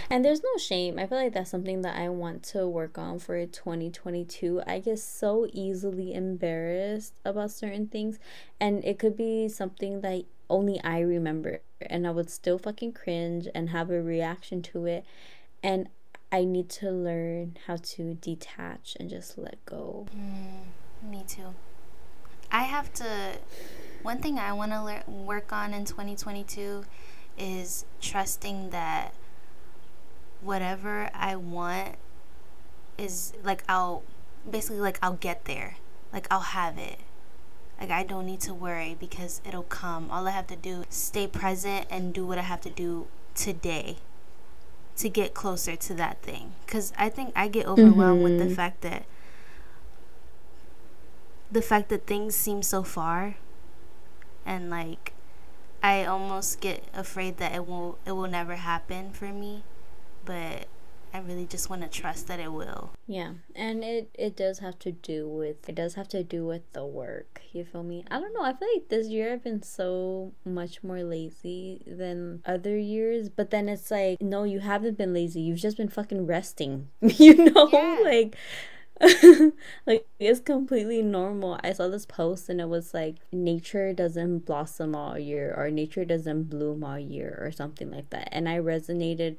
And 0.09 0.25
there's 0.25 0.43
no 0.43 0.57
shame. 0.59 0.99
I 0.99 1.07
feel 1.07 1.19
like 1.19 1.33
that's 1.33 1.51
something 1.51 1.83
that 1.83 1.97
I 1.97 2.09
want 2.09 2.43
to 2.45 2.67
work 2.67 2.99
on 2.99 3.19
for 3.19 3.45
2022. 3.47 4.63
I 4.67 4.79
get 4.81 4.99
so 4.99 5.47
easily 5.53 6.15
embarrassed 6.15 7.15
about 7.25 7.51
certain 7.51 7.87
things, 7.87 8.19
and 8.61 8.85
it 8.85 8.99
could 8.99 9.17
be 9.17 9.49
something 9.49 10.01
that 10.01 10.25
only 10.49 10.81
I 10.83 11.01
remember, 11.01 11.61
and 11.81 12.07
I 12.07 12.11
would 12.11 12.31
still 12.31 12.59
fucking 12.59 12.93
cringe 12.93 13.49
and 13.55 13.71
have 13.71 13.91
a 13.91 14.03
reaction 14.03 14.63
to 14.63 14.87
it. 14.87 15.05
And 15.63 15.89
I 16.33 16.45
need 16.45 16.69
to 16.71 16.91
learn 16.91 17.57
how 17.67 17.77
to 17.77 18.15
detach 18.15 18.97
and 19.01 19.11
just 19.11 19.37
let 19.37 19.65
go. 19.67 20.07
Mm. 20.15 21.11
Me 21.11 21.25
too. 21.27 21.55
I 22.53 22.63
have 22.63 22.93
to. 22.95 23.39
One 24.03 24.19
thing 24.19 24.39
I 24.39 24.53
want 24.53 24.73
to 24.73 24.83
learn, 24.83 25.03
work 25.27 25.53
on 25.53 25.75
in 25.75 25.85
2022 25.85 26.85
is 27.39 27.85
trusting 28.01 28.71
that 28.71 29.13
whatever 30.41 31.11
I 31.15 31.37
want 31.37 31.97
is 32.97 33.33
like 33.43 33.65
I'll 33.69 34.03
basically 34.49 34.81
like 34.81 34.99
I'll 35.03 35.15
get 35.15 35.47
there. 35.47 35.79
Like 36.13 36.29
I'll 36.31 36.41
have 36.41 36.79
it. 36.79 36.99
Like 37.81 37.91
I 37.91 38.05
don't 38.05 38.27
need 38.27 38.41
to 38.43 38.55
worry 38.55 38.97
because 38.99 39.41
it'll 39.45 39.65
come. 39.65 40.11
All 40.11 40.29
I 40.29 40.31
have 40.31 40.47
to 40.49 40.57
do 40.57 40.83
is 40.89 40.95
stay 40.95 41.27
present 41.27 41.87
and 41.91 42.15
do 42.15 42.25
what 42.25 42.39
I 42.39 42.43
have 42.43 42.61
to 42.63 42.71
do 42.71 43.09
today 43.35 43.97
to 45.01 45.09
get 45.09 45.35
closer 45.35 45.77
to 45.77 45.95
that 45.95 46.23
thing. 46.23 46.55
Cuz 46.67 46.93
I 46.97 47.09
think 47.09 47.33
I 47.37 47.49
get 47.49 47.67
overwhelmed 47.67 48.23
mm-hmm. 48.23 48.23
with 48.23 48.39
the 48.39 48.45
mm-hmm. 48.47 48.55
fact 48.55 48.81
that 48.83 49.05
the 51.51 51.63
fact 51.63 51.89
that 51.89 52.07
things 52.07 52.35
seem 52.37 52.63
so 52.63 52.83
far 52.83 53.37
and 54.47 54.71
like 54.71 55.13
I 55.83 56.05
almost 56.05 56.61
get 56.61 56.85
afraid 56.95 57.39
that 57.39 57.55
it 57.55 57.67
will 57.67 57.99
it 58.05 58.13
will 58.13 58.29
never 58.29 58.57
happen 58.57 59.13
for 59.13 59.33
me, 59.33 59.65
but 60.25 60.67
I 61.13 61.19
really 61.19 61.47
just 61.47 61.69
want 61.69 61.83
to 61.83 61.89
trust 61.89 62.29
that 62.29 62.39
it 62.39 62.53
will. 62.53 62.91
Yeah, 63.07 63.33
and 63.57 63.83
it 63.83 64.11
it 64.15 64.37
does 64.37 64.61
have 64.61 64.79
to 64.81 64.93
do 64.93 65.29
with 65.29 65.69
it 65.69 65.75
does 65.75 65.95
have 65.95 66.09
to 66.09 66.23
do 66.23 66.47
with 66.47 66.73
the 66.73 66.85
work. 66.85 67.43
You 67.53 67.65
feel 67.65 67.83
me? 67.83 68.05
I 68.11 68.21
don't 68.21 68.33
know. 68.33 68.43
I 68.43 68.53
feel 68.53 68.69
like 68.75 68.89
this 68.89 69.09
year 69.09 69.33
I've 69.33 69.45
been 69.45 69.63
so 69.63 70.33
much 70.45 70.85
more 70.85 71.03
lazy 71.03 71.83
than 71.87 72.43
other 72.47 72.77
years, 72.77 73.29
but 73.29 73.51
then 73.51 73.69
it's 73.69 73.91
like 73.91 74.21
no, 74.21 74.45
you 74.45 74.61
haven't 74.61 74.99
been 74.99 75.13
lazy. 75.13 75.41
You've 75.41 75.59
just 75.59 75.77
been 75.77 75.89
fucking 75.89 76.27
resting. 76.27 76.89
you 77.01 77.35
know, 77.35 77.69
yeah. 77.73 78.01
like 78.05 78.37
like 79.87 80.07
it's 80.19 80.41
completely 80.41 81.03
normal. 81.03 81.59
I 81.65 81.73
saw 81.73 81.89
this 81.89 82.07
post 82.07 82.49
and 82.49 82.61
it 82.61 82.69
was 82.69 82.93
like 82.93 83.17
nature 83.33 83.93
doesn't 83.93 84.41
blossom 84.41 84.95
all 84.95 85.19
year 85.19 85.55
or 85.57 85.71
nature 85.71 86.05
doesn't 86.05 86.45
bloom 86.45 86.85
all 86.85 86.99
year 86.99 87.39
or 87.41 87.51
something 87.51 87.91
like 87.91 88.11
that. 88.11 88.29
And 88.31 88.49
I 88.49 88.59
resonated 88.59 89.37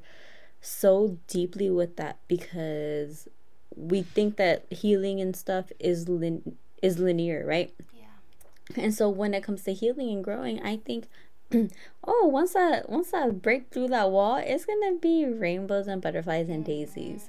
so 0.62 1.18
deeply 1.26 1.68
with 1.68 1.96
that 1.96 2.18
because 2.28 3.28
we 3.76 4.02
think 4.02 4.36
that 4.36 4.64
healing 4.70 5.20
and 5.20 5.36
stuff 5.36 5.72
is 5.78 6.08
lin- 6.08 6.56
is 6.80 6.98
linear, 6.98 7.44
right? 7.44 7.74
Yeah. 7.92 8.82
And 8.82 8.94
so 8.94 9.08
when 9.08 9.34
it 9.34 9.42
comes 9.42 9.64
to 9.64 9.74
healing 9.74 10.10
and 10.10 10.24
growing, 10.24 10.62
I 10.62 10.76
think 10.76 11.08
oh, 12.04 12.26
once 12.26 12.54
I 12.56 12.82
once 12.86 13.12
I 13.12 13.28
break 13.30 13.70
through 13.70 13.88
that 13.88 14.10
wall, 14.10 14.36
it's 14.36 14.64
gonna 14.64 14.94
be 14.94 15.26
rainbows 15.26 15.88
and 15.88 16.00
butterflies 16.00 16.48
and 16.48 16.64
mm-hmm. 16.64 16.72
daisies. 16.72 17.28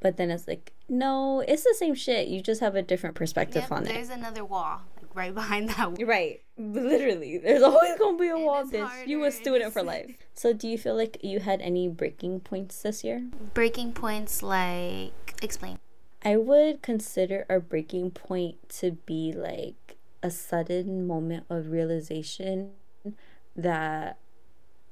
But 0.00 0.16
then 0.16 0.30
it's 0.30 0.48
like, 0.48 0.72
no, 0.88 1.40
it's 1.46 1.64
the 1.64 1.74
same 1.78 1.94
shit. 1.94 2.28
You 2.28 2.40
just 2.40 2.62
have 2.62 2.74
a 2.74 2.82
different 2.82 3.14
perspective 3.14 3.62
yep, 3.62 3.72
on 3.72 3.84
there's 3.84 3.90
it. 3.90 4.08
There's 4.08 4.18
another 4.18 4.44
wall 4.44 4.80
right 5.16 5.34
behind 5.34 5.70
that 5.70 5.92
wall. 5.92 6.06
Right. 6.06 6.42
Literally. 6.56 7.38
There's 7.38 7.62
always 7.62 7.98
gonna 7.98 8.18
be 8.18 8.28
a 8.28 8.38
wall, 8.38 8.64
bitch. 8.64 9.06
You 9.06 9.24
a 9.24 9.30
student 9.30 9.72
for 9.72 9.82
life. 9.82 10.16
So 10.34 10.52
do 10.52 10.68
you 10.68 10.78
feel 10.78 10.94
like 10.94 11.18
you 11.22 11.40
had 11.40 11.60
any 11.60 11.88
breaking 11.88 12.40
points 12.40 12.82
this 12.82 13.02
year? 13.02 13.26
Breaking 13.54 13.92
points 13.92 14.42
like 14.42 15.34
explain. 15.42 15.78
I 16.24 16.36
would 16.36 16.82
consider 16.82 17.46
a 17.48 17.60
breaking 17.60 18.12
point 18.12 18.68
to 18.80 18.92
be 18.92 19.32
like 19.32 19.96
a 20.22 20.30
sudden 20.30 21.06
moment 21.06 21.46
of 21.48 21.70
realization 21.70 22.72
that 23.54 24.18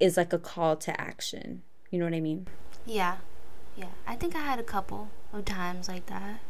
is 0.01 0.17
like 0.17 0.33
a 0.33 0.39
call 0.39 0.77
to 0.77 1.01
action. 1.01 1.63
You 1.91 1.99
know 1.99 2.07
what 2.07 2.15
I 2.15 2.21
mean? 2.21 2.47
Yeah. 2.87 3.19
Yeah, 3.77 3.89
I 4.07 4.15
think 4.15 4.37
I 4.37 4.41
had 4.41 4.61
a 4.61 4.65
couple 4.65 5.11
of 5.33 5.45
times 5.45 5.89
like 5.89 6.07
that. 6.07 6.41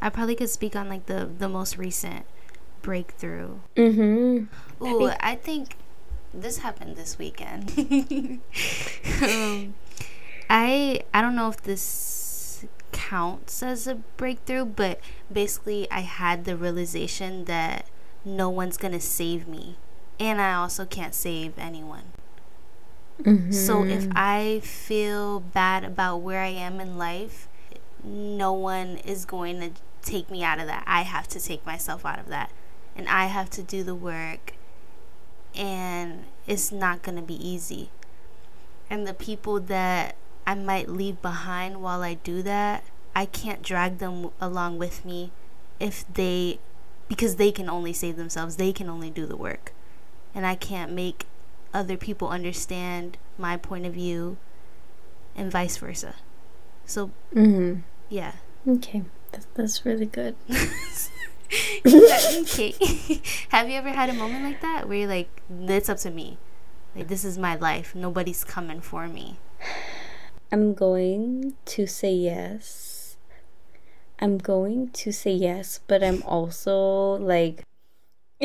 I 0.00 0.10
probably 0.10 0.36
could 0.36 0.50
speak 0.50 0.76
on 0.76 0.88
like 0.88 1.06
the 1.06 1.28
the 1.38 1.48
most 1.48 1.76
recent 1.76 2.26
breakthrough. 2.86 3.58
Mm-hmm. 3.74 4.86
Ooh, 4.86 5.10
I 5.18 5.34
think 5.34 5.76
this 6.32 6.58
happened 6.58 6.94
this 6.94 7.18
weekend. 7.18 7.72
um, 9.22 9.74
I 10.48 11.02
I 11.12 11.20
don't 11.20 11.34
know 11.34 11.48
if 11.48 11.60
this 11.64 12.64
counts 12.92 13.60
as 13.60 13.88
a 13.88 13.96
breakthrough, 14.16 14.66
but 14.66 15.00
basically 15.30 15.90
I 15.90 16.00
had 16.00 16.44
the 16.44 16.56
realization 16.56 17.46
that 17.46 17.86
no 18.24 18.48
one's 18.48 18.76
gonna 18.76 19.00
save 19.00 19.48
me, 19.48 19.78
and 20.20 20.40
I 20.40 20.54
also 20.54 20.86
can't 20.86 21.14
save 21.14 21.58
anyone. 21.58 22.12
Mm-hmm. 23.20 23.50
So 23.50 23.82
if 23.82 24.04
mm-hmm. 24.04 24.12
I 24.14 24.60
feel 24.62 25.40
bad 25.40 25.82
about 25.82 26.18
where 26.18 26.42
I 26.42 26.54
am 26.54 26.78
in 26.78 26.98
life, 26.98 27.48
no 28.04 28.52
one 28.52 28.98
is 28.98 29.24
going 29.24 29.58
to 29.60 29.70
take 30.02 30.30
me 30.30 30.44
out 30.44 30.60
of 30.60 30.66
that. 30.68 30.84
I 30.86 31.02
have 31.02 31.26
to 31.28 31.40
take 31.40 31.66
myself 31.66 32.06
out 32.06 32.20
of 32.20 32.28
that. 32.28 32.52
And 32.96 33.08
I 33.08 33.26
have 33.26 33.50
to 33.50 33.62
do 33.62 33.82
the 33.82 33.94
work. 33.94 34.54
And 35.54 36.24
it's 36.46 36.72
not 36.72 37.02
going 37.02 37.16
to 37.16 37.22
be 37.22 37.34
easy. 37.34 37.90
And 38.88 39.06
the 39.06 39.14
people 39.14 39.60
that 39.60 40.16
I 40.46 40.54
might 40.54 40.88
leave 40.88 41.20
behind 41.20 41.82
while 41.82 42.02
I 42.02 42.14
do 42.14 42.42
that, 42.42 42.84
I 43.14 43.26
can't 43.26 43.62
drag 43.62 43.98
them 43.98 44.30
along 44.40 44.78
with 44.78 45.04
me 45.04 45.32
if 45.80 46.04
they, 46.12 46.58
because 47.08 47.36
they 47.36 47.50
can 47.50 47.68
only 47.68 47.92
save 47.92 48.16
themselves, 48.16 48.56
they 48.56 48.72
can 48.72 48.88
only 48.88 49.10
do 49.10 49.26
the 49.26 49.36
work. 49.36 49.72
And 50.34 50.46
I 50.46 50.54
can't 50.54 50.92
make 50.92 51.26
other 51.74 51.96
people 51.96 52.28
understand 52.28 53.18
my 53.38 53.56
point 53.56 53.86
of 53.86 53.94
view 53.94 54.36
and 55.34 55.50
vice 55.50 55.76
versa. 55.76 56.14
So, 56.84 57.10
mm-hmm. 57.34 57.80
yeah. 58.08 58.32
Okay. 58.66 59.02
That's, 59.32 59.46
that's 59.54 59.84
really 59.84 60.06
good. 60.06 60.36
okay. 61.86 62.74
Have 63.50 63.68
you 63.68 63.76
ever 63.76 63.90
had 63.90 64.10
a 64.10 64.14
moment 64.14 64.44
like 64.44 64.60
that 64.62 64.88
where 64.88 64.98
you're 64.98 65.08
like, 65.08 65.42
it's 65.50 65.88
up 65.88 65.98
to 65.98 66.10
me? 66.10 66.38
Like, 66.94 67.08
this 67.08 67.24
is 67.24 67.38
my 67.38 67.56
life. 67.56 67.94
Nobody's 67.94 68.44
coming 68.44 68.80
for 68.80 69.06
me. 69.06 69.38
I'm 70.50 70.74
going 70.74 71.54
to 71.66 71.86
say 71.86 72.12
yes. 72.12 73.16
I'm 74.18 74.38
going 74.38 74.90
to 74.90 75.12
say 75.12 75.32
yes, 75.32 75.80
but 75.86 76.02
I'm 76.02 76.22
also 76.22 77.14
like 77.16 77.64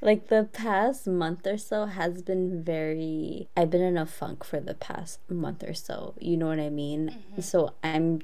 like 0.00 0.28
the 0.28 0.48
past 0.52 1.06
month 1.06 1.46
or 1.46 1.56
so 1.56 1.86
has 1.86 2.22
been 2.22 2.62
very 2.62 3.48
I've 3.56 3.70
been 3.70 3.82
in 3.82 3.96
a 3.96 4.06
funk 4.06 4.44
for 4.44 4.60
the 4.60 4.74
past 4.74 5.18
month 5.28 5.64
or 5.64 5.74
so. 5.74 6.14
You 6.20 6.36
know 6.36 6.46
what 6.48 6.60
I 6.60 6.70
mean? 6.70 7.10
Mm-hmm. 7.10 7.40
So 7.40 7.74
I'm 7.82 8.22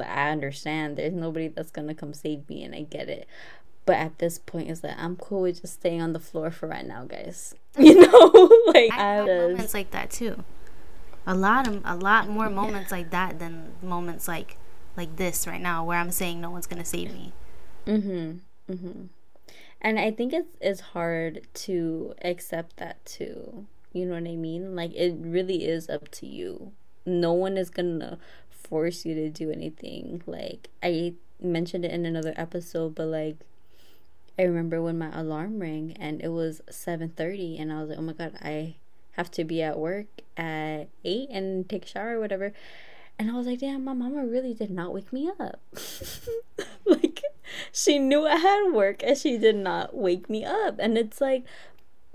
I 0.00 0.30
understand 0.30 0.96
there's 0.96 1.12
nobody 1.12 1.48
that's 1.48 1.70
gonna 1.70 1.94
come 1.94 2.12
save 2.14 2.48
me 2.48 2.64
and 2.64 2.74
I 2.74 2.82
get 2.82 3.08
it. 3.08 3.26
But 3.86 3.96
at 3.96 4.18
this 4.18 4.38
point 4.38 4.70
it's 4.70 4.82
like 4.82 4.98
I'm 4.98 5.16
cool 5.16 5.42
with 5.42 5.60
just 5.60 5.74
staying 5.74 6.00
on 6.00 6.12
the 6.12 6.20
floor 6.20 6.50
for 6.50 6.68
right 6.68 6.86
now, 6.86 7.04
guys. 7.04 7.54
You 7.78 8.00
know? 8.00 8.62
like 8.68 8.92
I 8.92 9.14
have 9.14 9.26
moments 9.26 9.74
like 9.74 9.90
that 9.90 10.10
too. 10.10 10.44
A 11.26 11.34
lot 11.34 11.66
of 11.66 11.82
a 11.84 11.96
lot 11.96 12.28
more 12.28 12.48
moments 12.48 12.90
yeah. 12.90 12.98
like 12.98 13.10
that 13.10 13.38
than 13.38 13.72
moments 13.82 14.28
like 14.28 14.56
like 14.96 15.16
this 15.16 15.46
right 15.46 15.60
now 15.60 15.84
where 15.84 15.98
I'm 15.98 16.12
saying 16.12 16.40
no 16.40 16.50
one's 16.50 16.66
gonna 16.66 16.84
save 16.84 17.12
me. 17.12 17.32
Mhm. 17.86 18.40
Mhm 18.70 19.08
and 19.84 20.00
i 20.00 20.10
think 20.10 20.32
it's 20.32 20.56
it's 20.60 20.80
hard 20.80 21.46
to 21.52 22.14
accept 22.22 22.78
that 22.78 23.04
too 23.04 23.66
you 23.92 24.04
know 24.04 24.14
what 24.14 24.28
i 24.28 24.34
mean 24.34 24.74
like 24.74 24.92
it 24.94 25.14
really 25.20 25.64
is 25.64 25.88
up 25.88 26.08
to 26.10 26.26
you 26.26 26.72
no 27.06 27.32
one 27.32 27.56
is 27.56 27.70
gonna 27.70 28.18
force 28.64 29.04
you 29.04 29.14
to 29.14 29.30
do 29.30 29.50
anything 29.50 30.22
like 30.26 30.68
i 30.82 31.12
mentioned 31.40 31.84
it 31.84 31.90
in 31.90 32.06
another 32.06 32.32
episode 32.36 32.94
but 32.94 33.06
like 33.06 33.36
i 34.38 34.42
remember 34.42 34.80
when 34.80 34.98
my 34.98 35.10
alarm 35.18 35.58
rang 35.58 35.96
and 35.98 36.22
it 36.22 36.28
was 36.28 36.60
7.30 36.70 37.60
and 37.60 37.72
i 37.72 37.80
was 37.80 37.90
like 37.90 37.98
oh 37.98 38.02
my 38.02 38.12
god 38.12 38.34
i 38.40 38.74
have 39.12 39.30
to 39.30 39.44
be 39.44 39.62
at 39.62 39.78
work 39.78 40.06
at 40.36 40.88
8 41.04 41.28
and 41.30 41.68
take 41.68 41.84
a 41.84 41.88
shower 41.88 42.16
or 42.16 42.20
whatever 42.20 42.52
and 43.18 43.30
I 43.30 43.34
was 43.34 43.46
like, 43.46 43.60
damn, 43.60 43.84
my 43.84 43.92
mama 43.92 44.26
really 44.26 44.54
did 44.54 44.70
not 44.70 44.92
wake 44.92 45.12
me 45.12 45.30
up. 45.38 45.60
like, 46.84 47.22
she 47.72 47.98
knew 47.98 48.26
I 48.26 48.36
had 48.36 48.72
work 48.72 49.02
and 49.04 49.16
she 49.16 49.38
did 49.38 49.56
not 49.56 49.94
wake 49.94 50.28
me 50.28 50.44
up. 50.44 50.76
And 50.80 50.98
it's 50.98 51.20
like, 51.20 51.44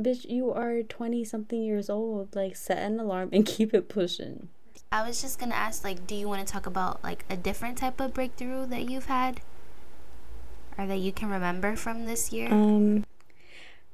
bitch, 0.02 0.30
you 0.30 0.52
are 0.52 0.84
20 0.84 1.24
something 1.24 1.64
years 1.64 1.90
old. 1.90 2.36
Like, 2.36 2.58
set 2.58 2.80
an 2.80 3.00
alarm 3.00 3.30
and 3.32 3.46
keep 3.46 3.74
it 3.74 3.88
pushing. 3.88 4.50
I 4.91 5.06
was 5.08 5.21
just 5.21 5.39
gonna 5.39 5.56
ask, 5.56 5.84
like, 5.84 6.08
do 6.08 6.15
you 6.15 6.28
want 6.28 6.45
to 6.45 6.52
talk 6.52 6.65
about, 6.65 7.04
like, 7.04 7.25
a 7.30 7.38
different 7.38 7.78
type 7.78 7.99
of 7.99 8.13
breakthrough 8.13 8.65
that 8.67 8.89
you've 8.89 9.06
had? 9.06 9.41
Or 10.78 10.88
that 10.88 10.97
you 10.97 11.12
can 11.12 11.30
remember 11.30 11.75
from 11.75 12.06
this 12.06 12.32
year? 12.32 12.52
Um, 12.52 13.06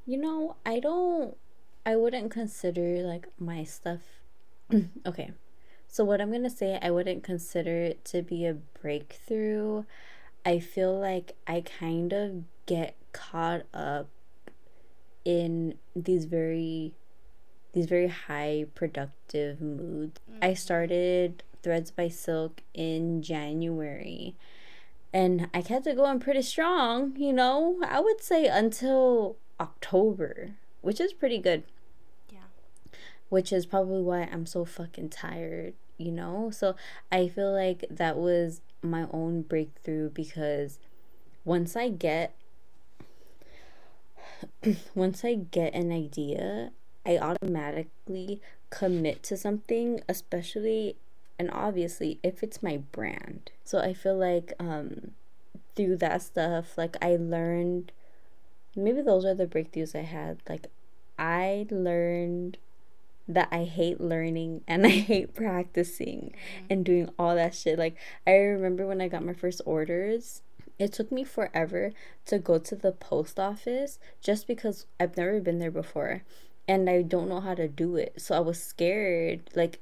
you 0.05 0.17
know, 0.17 0.55
I 0.65 0.79
don't, 0.79 1.35
I 1.85 1.95
wouldn't 1.95 2.31
consider, 2.31 3.01
like, 3.01 3.27
my 3.39 3.63
stuff. 3.63 4.01
okay 5.05 5.31
so, 5.95 6.03
what 6.03 6.19
I'm 6.19 6.29
going 6.29 6.43
to 6.43 6.49
say, 6.49 6.77
I 6.81 6.91
wouldn't 6.91 7.23
consider 7.23 7.77
it 7.77 8.03
to 8.07 8.21
be 8.21 8.45
a 8.45 8.53
breakthrough. 8.53 9.85
I 10.45 10.59
feel 10.59 10.99
like 10.99 11.35
I 11.47 11.61
kind 11.61 12.11
of 12.11 12.43
get 12.65 12.97
caught 13.13 13.61
up 13.73 14.09
in 15.23 15.75
these 15.95 16.25
very 16.25 16.91
these 17.75 17.85
very 17.85 18.07
high 18.07 18.65
productive 18.73 19.61
moods. 19.61 20.19
Mm-hmm. 20.31 20.39
I 20.41 20.53
started 20.53 21.43
Threads 21.61 21.91
by 21.91 22.07
Silk 22.07 22.61
in 22.73 23.21
January 23.21 24.35
And 25.13 25.49
I 25.53 25.61
kept 25.61 25.85
it 25.85 25.97
going 25.97 26.19
pretty 26.19 26.41
strong, 26.41 27.15
you 27.17 27.33
know, 27.33 27.77
I 27.85 27.99
would 27.99 28.21
say 28.21 28.47
until 28.47 29.35
October, 29.59 30.51
which 30.81 31.01
is 31.01 31.11
pretty 31.13 31.37
good. 31.37 31.63
Yeah. 32.31 32.47
Which 33.29 33.51
is 33.51 33.65
probably 33.65 34.01
why 34.01 34.29
I'm 34.31 34.45
so 34.45 34.63
fucking 34.63 35.09
tired, 35.09 35.73
you 35.97 36.11
know? 36.11 36.49
So 36.51 36.75
I 37.11 37.27
feel 37.27 37.51
like 37.51 37.85
that 37.89 38.17
was 38.17 38.61
my 38.81 39.07
own 39.11 39.41
breakthrough 39.41 40.09
because 40.09 40.79
once 41.43 41.75
I 41.75 41.89
get 41.89 42.35
once 44.95 45.25
I 45.25 45.35
get 45.35 45.73
an 45.73 45.91
idea, 45.91 46.71
I 47.05 47.17
automatically 47.17 48.41
commit 48.69 49.23
to 49.23 49.37
something, 49.37 50.01
especially 50.09 50.97
and 51.37 51.51
obviously 51.51 52.19
if 52.23 52.43
it's 52.43 52.63
my 52.63 52.77
brand. 52.77 53.51
So 53.63 53.79
I 53.79 53.93
feel 53.93 54.17
like 54.17 54.53
um 54.59 55.11
through 55.75 55.97
that 55.97 56.21
stuff 56.21 56.77
like 56.77 56.95
I 57.01 57.17
learned 57.17 57.91
maybe 58.75 59.01
those 59.01 59.25
are 59.25 59.33
the 59.35 59.47
breakthroughs 59.47 59.95
I 59.95 60.03
had. 60.03 60.39
Like 60.47 60.67
I 61.17 61.67
learned 61.69 62.57
that 63.27 63.47
I 63.51 63.63
hate 63.63 63.99
learning 63.99 64.61
and 64.67 64.85
I 64.85 64.89
hate 64.89 65.33
practicing 65.33 66.33
mm-hmm. 66.33 66.65
and 66.69 66.85
doing 66.85 67.09
all 67.17 67.35
that 67.35 67.55
shit. 67.55 67.79
Like 67.79 67.95
I 68.25 68.33
remember 68.33 68.85
when 68.85 69.01
I 69.01 69.07
got 69.07 69.25
my 69.25 69.33
first 69.33 69.61
orders, 69.65 70.41
it 70.77 70.91
took 70.91 71.11
me 71.11 71.23
forever 71.23 71.93
to 72.25 72.39
go 72.39 72.57
to 72.57 72.75
the 72.75 72.91
post 72.91 73.39
office 73.39 73.97
just 74.21 74.47
because 74.47 74.85
I've 74.99 75.15
never 75.15 75.39
been 75.39 75.59
there 75.59 75.71
before 75.71 76.23
and 76.67 76.89
I 76.89 77.01
don't 77.01 77.29
know 77.29 77.39
how 77.39 77.53
to 77.53 77.67
do 77.67 77.95
it. 77.95 78.21
So 78.21 78.35
I 78.35 78.39
was 78.39 78.61
scared. 78.61 79.49
Like 79.55 79.79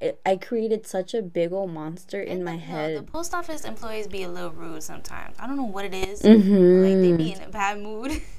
it, 0.00 0.20
I 0.24 0.36
created 0.36 0.86
such 0.86 1.14
a 1.14 1.22
big 1.22 1.52
old 1.52 1.70
monster 1.70 2.20
in 2.20 2.42
my 2.42 2.56
head. 2.56 2.98
the 2.98 3.02
post 3.02 3.34
office 3.34 3.64
employees 3.64 4.06
be 4.06 4.22
a 4.22 4.28
little 4.28 4.50
rude 4.50 4.82
sometimes. 4.82 5.36
I 5.38 5.46
don't 5.46 5.56
know 5.56 5.64
what 5.64 5.84
it 5.84 5.94
is. 5.94 6.22
Mm-hmm. 6.22 6.84
Like 6.84 7.18
they 7.18 7.24
be 7.24 7.32
in 7.32 7.42
a 7.42 7.48
bad 7.48 7.78
mood. 7.78 8.22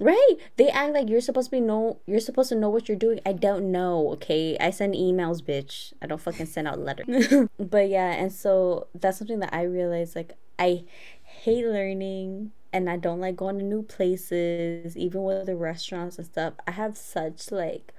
Right. 0.00 0.36
They 0.56 0.70
act 0.70 0.94
like 0.94 1.10
you're 1.10 1.20
supposed 1.20 1.50
to 1.50 1.56
be 1.56 1.60
know 1.60 1.98
you're 2.06 2.20
supposed 2.20 2.48
to 2.48 2.54
know 2.54 2.70
what 2.70 2.88
you're 2.88 2.96
doing. 2.96 3.20
I 3.26 3.34
don't 3.34 3.70
know, 3.70 4.08
okay? 4.12 4.56
I 4.58 4.70
send 4.70 4.94
emails, 4.94 5.42
bitch. 5.42 5.92
I 6.00 6.06
don't 6.06 6.20
fucking 6.20 6.46
send 6.46 6.66
out 6.66 6.78
letters. 6.78 7.28
but 7.58 7.90
yeah, 7.90 8.12
and 8.12 8.32
so 8.32 8.86
that's 8.94 9.18
something 9.18 9.40
that 9.40 9.52
I 9.52 9.64
realized 9.64 10.16
like 10.16 10.38
I 10.58 10.84
hate 11.22 11.66
learning 11.66 12.52
and 12.72 12.88
I 12.88 12.96
don't 12.96 13.20
like 13.20 13.36
going 13.36 13.58
to 13.58 13.64
new 13.64 13.82
places, 13.82 14.96
even 14.96 15.22
with 15.22 15.46
the 15.46 15.56
restaurants 15.56 16.18
and 16.18 16.26
stuff. 16.26 16.54
I 16.66 16.72
have 16.72 16.96
such 16.96 17.50
like 17.50 17.92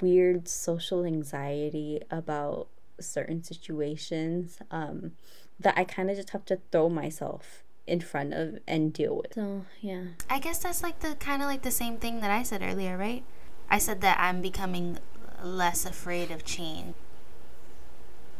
weird 0.00 0.48
social 0.48 1.04
anxiety 1.04 2.00
about 2.10 2.68
certain 2.98 3.42
situations 3.42 4.58
um 4.70 5.12
that 5.60 5.74
I 5.76 5.84
kind 5.84 6.10
of 6.10 6.16
just 6.16 6.30
have 6.30 6.46
to 6.46 6.58
throw 6.72 6.88
myself 6.88 7.62
in 7.86 8.00
front 8.00 8.34
of 8.34 8.58
and 8.66 8.92
deal 8.92 9.16
with. 9.16 9.34
So, 9.34 9.64
yeah. 9.80 10.02
I 10.28 10.38
guess 10.38 10.58
that's 10.58 10.82
like 10.82 11.00
the 11.00 11.14
kind 11.14 11.42
of 11.42 11.48
like 11.48 11.62
the 11.62 11.70
same 11.70 11.96
thing 11.98 12.20
that 12.20 12.30
I 12.30 12.42
said 12.42 12.62
earlier, 12.62 12.96
right? 12.96 13.22
I 13.70 13.78
said 13.78 14.00
that 14.02 14.18
I'm 14.20 14.42
becoming 14.42 14.98
less 15.42 15.86
afraid 15.86 16.30
of 16.30 16.44
change. 16.44 16.94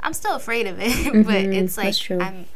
I'm 0.01 0.13
still 0.13 0.35
afraid 0.35 0.67
of 0.67 0.79
it, 0.81 0.91
mm-hmm, 0.91 1.23
but 1.23 1.37
it's 1.37 1.77
like 1.77 1.95
I'm 2.11 2.47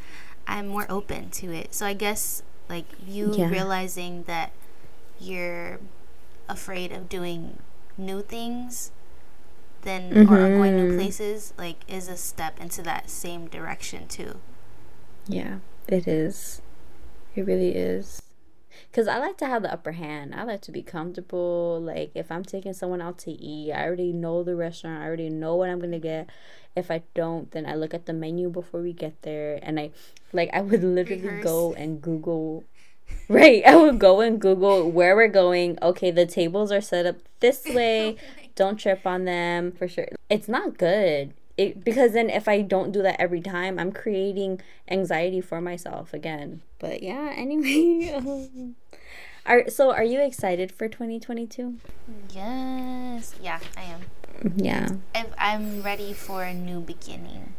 I'm 0.46 0.68
more 0.68 0.86
open 0.88 1.30
to 1.30 1.52
it. 1.52 1.74
So 1.74 1.86
I 1.86 1.94
guess 1.94 2.42
like 2.70 2.86
you 3.06 3.34
yeah. 3.34 3.50
realizing 3.50 4.22
that 4.22 4.52
you're 5.20 5.78
afraid 6.48 6.92
of 6.92 7.08
doing 7.08 7.58
new 7.98 8.22
things 8.22 8.92
then 9.82 10.10
mm-hmm. 10.10 10.32
or 10.32 10.48
going 10.56 10.76
new 10.76 10.96
places 10.96 11.52
like 11.58 11.76
is 11.88 12.08
a 12.08 12.16
step 12.16 12.60
into 12.60 12.82
that 12.82 13.10
same 13.10 13.46
direction 13.46 14.06
too. 14.08 14.38
Yeah, 15.26 15.58
it 15.88 16.06
is. 16.06 16.60
It 17.34 17.46
really 17.46 17.74
is. 17.74 18.22
Cause 18.92 19.06
I 19.06 19.18
like 19.18 19.38
to 19.38 19.46
have 19.46 19.62
the 19.62 19.72
upper 19.72 19.92
hand. 19.92 20.34
I 20.34 20.42
like 20.42 20.62
to 20.62 20.72
be 20.72 20.82
comfortable. 20.82 21.80
Like 21.80 22.10
if 22.14 22.32
I'm 22.32 22.44
taking 22.44 22.72
someone 22.72 23.00
out 23.00 23.18
to 23.18 23.30
eat, 23.30 23.72
I 23.72 23.84
already 23.84 24.12
know 24.12 24.42
the 24.42 24.56
restaurant. 24.56 25.00
I 25.00 25.06
already 25.06 25.30
know 25.30 25.54
what 25.54 25.70
I'm 25.70 25.78
gonna 25.78 26.00
get. 26.00 26.28
If 26.74 26.90
I 26.90 27.02
don't, 27.14 27.50
then 27.52 27.66
I 27.66 27.74
look 27.74 27.94
at 27.94 28.06
the 28.06 28.12
menu 28.12 28.48
before 28.48 28.80
we 28.80 28.92
get 28.92 29.22
there, 29.22 29.58
and 29.60 29.80
I, 29.80 29.90
like, 30.32 30.50
I 30.52 30.60
would 30.60 30.84
literally 30.84 31.22
Rehearse. 31.22 31.44
go 31.44 31.72
and 31.74 32.00
Google. 32.00 32.64
Right, 33.28 33.64
I 33.66 33.74
would 33.74 33.98
go 33.98 34.20
and 34.20 34.40
Google 34.40 34.88
where 34.88 35.16
we're 35.16 35.26
going. 35.26 35.78
Okay, 35.82 36.12
the 36.12 36.26
tables 36.26 36.70
are 36.70 36.80
set 36.80 37.06
up 37.06 37.16
this 37.40 37.64
way. 37.66 38.16
don't 38.54 38.76
trip 38.76 39.04
on 39.04 39.24
them 39.24 39.72
for 39.72 39.88
sure. 39.88 40.08
It's 40.28 40.48
not 40.48 40.78
good 40.78 41.34
it 41.60 41.84
because 41.84 42.12
then 42.12 42.30
if 42.30 42.48
I 42.48 42.62
don't 42.62 42.90
do 42.90 43.02
that 43.02 43.20
every 43.20 43.40
time, 43.40 43.78
I'm 43.78 43.92
creating 43.92 44.60
anxiety 44.88 45.40
for 45.40 45.60
myself 45.60 46.14
again. 46.14 46.62
But 46.78 47.02
yeah, 47.02 47.32
anyway. 47.36 48.74
Are 49.46 49.68
so 49.68 49.92
are 49.92 50.04
you 50.04 50.20
excited 50.20 50.72
for 50.72 50.88
2022? 50.88 51.76
Yes. 52.34 53.34
Yeah, 53.42 53.60
I 53.76 53.82
am. 53.82 54.00
Yeah. 54.56 54.88
If 55.14 55.26
I'm 55.38 55.82
ready 55.82 56.12
for 56.12 56.44
a 56.44 56.54
new 56.54 56.80
beginning. 56.80 57.54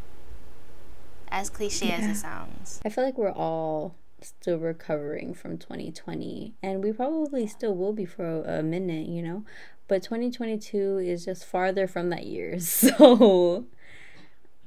As 1.29 1.49
cliche 1.49 1.87
yeah. 1.87 1.95
as 1.95 2.17
it 2.17 2.21
sounds. 2.21 2.81
I 2.83 2.89
feel 2.89 3.03
like 3.03 3.17
we're 3.17 3.31
all 3.31 3.95
still 4.21 4.57
recovering 4.57 5.33
from 5.33 5.57
2020 5.57 6.53
and 6.61 6.83
we 6.83 6.91
probably 6.91 7.47
still 7.47 7.75
will 7.75 7.93
be 7.93 8.05
for 8.05 8.43
a 8.43 8.61
minute, 8.61 9.07
you 9.07 9.21
know. 9.21 9.43
But 9.87 10.03
2022 10.03 10.99
is 10.99 11.25
just 11.25 11.45
farther 11.45 11.87
from 11.87 12.09
that 12.09 12.25
year. 12.25 12.57
So 12.59 13.65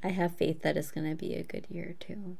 I 0.05 0.11
have 0.11 0.37
faith 0.37 0.61
that 0.63 0.77
it's 0.77 0.91
going 0.91 1.09
to 1.09 1.17
be 1.17 1.35
a 1.35 1.43
good 1.43 1.67
year 1.71 1.97
too. 1.99 2.37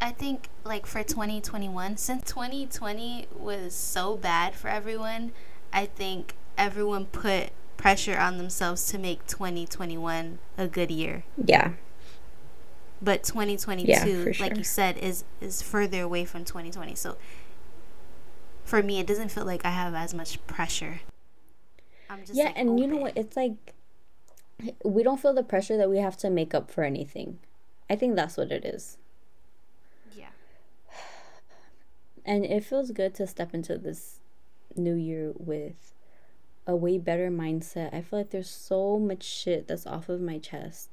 I 0.00 0.10
think 0.10 0.48
like 0.64 0.84
for 0.84 1.02
2021, 1.02 1.96
since 1.96 2.24
2020 2.24 3.28
was 3.36 3.74
so 3.74 4.16
bad 4.16 4.54
for 4.54 4.68
everyone, 4.68 5.32
I 5.72 5.86
think 5.86 6.34
everyone 6.56 7.06
put 7.06 7.50
pressure 7.76 8.18
on 8.18 8.36
themselves 8.36 8.86
to 8.88 8.98
make 8.98 9.26
2021 9.26 10.40
a 10.58 10.66
good 10.66 10.90
year. 10.90 11.24
Yeah. 11.42 11.72
But 13.00 13.22
2022, 13.22 13.88
yeah, 13.88 14.04
sure. 14.04 14.32
like 14.40 14.56
you 14.56 14.64
said, 14.64 14.98
is 14.98 15.22
is 15.40 15.62
further 15.62 16.02
away 16.02 16.24
from 16.24 16.44
2020. 16.44 16.96
So 16.96 17.16
for 18.64 18.82
me, 18.82 18.98
it 18.98 19.06
doesn't 19.06 19.30
feel 19.30 19.44
like 19.44 19.64
I 19.64 19.70
have 19.70 19.94
as 19.94 20.12
much 20.12 20.44
pressure. 20.48 21.00
I'm 22.10 22.20
just 22.20 22.34
yeah, 22.34 22.52
and 22.56 22.70
open. 22.70 22.78
you 22.78 22.86
know 22.88 22.96
what? 22.96 23.16
It's 23.16 23.36
like 23.36 23.74
we 24.84 25.02
don't 25.02 25.20
feel 25.20 25.34
the 25.34 25.42
pressure 25.42 25.76
that 25.76 25.90
we 25.90 25.98
have 25.98 26.16
to 26.18 26.30
make 26.30 26.54
up 26.54 26.70
for 26.70 26.82
anything. 26.82 27.38
I 27.88 27.96
think 27.96 28.16
that's 28.16 28.36
what 28.36 28.50
it 28.50 28.64
is. 28.64 28.98
Yeah. 30.16 30.28
And 32.24 32.44
it 32.44 32.64
feels 32.64 32.90
good 32.90 33.14
to 33.14 33.26
step 33.26 33.54
into 33.54 33.78
this 33.78 34.20
new 34.76 34.94
year 34.94 35.32
with 35.34 35.92
a 36.66 36.76
way 36.76 36.98
better 36.98 37.30
mindset. 37.30 37.94
I 37.94 38.02
feel 38.02 38.20
like 38.20 38.30
there's 38.30 38.50
so 38.50 38.98
much 38.98 39.22
shit 39.22 39.68
that's 39.68 39.86
off 39.86 40.08
of 40.08 40.20
my 40.20 40.38
chest. 40.38 40.90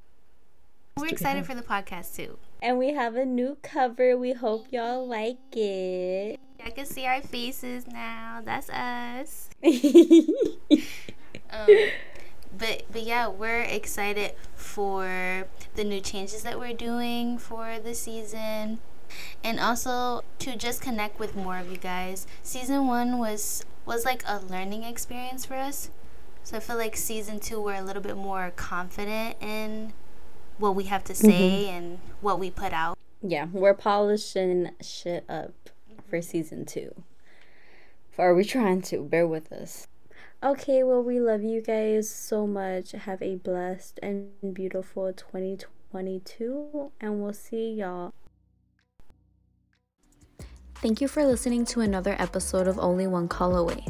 We're 0.97 1.07
excited 1.07 1.45
for 1.45 1.53
the 1.53 1.61
podcast 1.61 2.15
too. 2.15 2.37
And 2.61 2.77
we 2.77 2.93
have 2.93 3.17
a 3.17 3.25
new 3.25 3.57
cover. 3.61 4.15
We 4.15 4.31
hope 4.31 4.67
y'all 4.71 5.05
like 5.05 5.37
it. 5.51 6.39
I 6.63 6.69
can 6.69 6.85
see 6.85 7.05
our 7.05 7.21
faces 7.21 7.85
now. 7.85 8.41
That's 8.45 8.69
us. 8.69 9.49
um, 11.49 11.67
but 12.57 12.83
but 12.91 13.03
yeah, 13.03 13.27
we're 13.27 13.61
excited 13.61 14.33
for 14.55 15.47
the 15.75 15.83
new 15.83 16.01
changes 16.01 16.43
that 16.43 16.59
we're 16.59 16.73
doing 16.73 17.37
for 17.37 17.79
the 17.79 17.93
season 17.93 18.79
and 19.43 19.59
also 19.59 20.23
to 20.39 20.55
just 20.55 20.81
connect 20.81 21.19
with 21.19 21.35
more 21.35 21.57
of 21.57 21.71
you 21.71 21.77
guys. 21.77 22.27
Season 22.43 22.87
1 22.87 23.17
was 23.17 23.65
was 23.85 24.05
like 24.05 24.23
a 24.27 24.39
learning 24.39 24.83
experience 24.83 25.45
for 25.45 25.55
us. 25.55 25.89
So 26.43 26.57
I 26.57 26.59
feel 26.59 26.77
like 26.77 26.95
season 26.95 27.39
2 27.39 27.61
we're 27.61 27.75
a 27.75 27.83
little 27.83 28.01
bit 28.01 28.17
more 28.17 28.51
confident 28.55 29.35
in 29.41 29.93
what 30.57 30.75
we 30.75 30.85
have 30.85 31.03
to 31.05 31.15
say 31.15 31.65
mm-hmm. 31.65 31.75
and 31.75 31.99
what 32.21 32.39
we 32.39 32.49
put 32.49 32.73
out. 32.73 32.97
Yeah, 33.21 33.47
we're 33.51 33.73
polishing 33.73 34.71
shit 34.81 35.25
up 35.29 35.69
for 36.07 36.21
season 36.21 36.65
2. 36.65 36.93
Or 38.17 38.29
are 38.29 38.35
we 38.35 38.45
trying 38.45 38.81
to? 38.83 39.03
Bear 39.03 39.27
with 39.27 39.51
us. 39.51 39.87
Okay, 40.43 40.83
well, 40.83 41.01
we 41.01 41.19
love 41.19 41.43
you 41.43 41.61
guys 41.61 42.09
so 42.09 42.45
much. 42.45 42.91
Have 42.91 43.21
a 43.21 43.35
blessed 43.35 43.99
and 44.03 44.29
beautiful 44.53 45.11
2022, 45.11 46.91
and 47.01 47.23
we'll 47.23 47.33
see 47.33 47.71
y'all. 47.71 48.13
Thank 50.75 51.01
you 51.01 51.07
for 51.07 51.25
listening 51.25 51.65
to 51.65 51.81
another 51.81 52.15
episode 52.19 52.67
of 52.67 52.77
Only 52.77 53.07
One 53.07 53.27
Call 53.27 53.55
Away. 53.55 53.85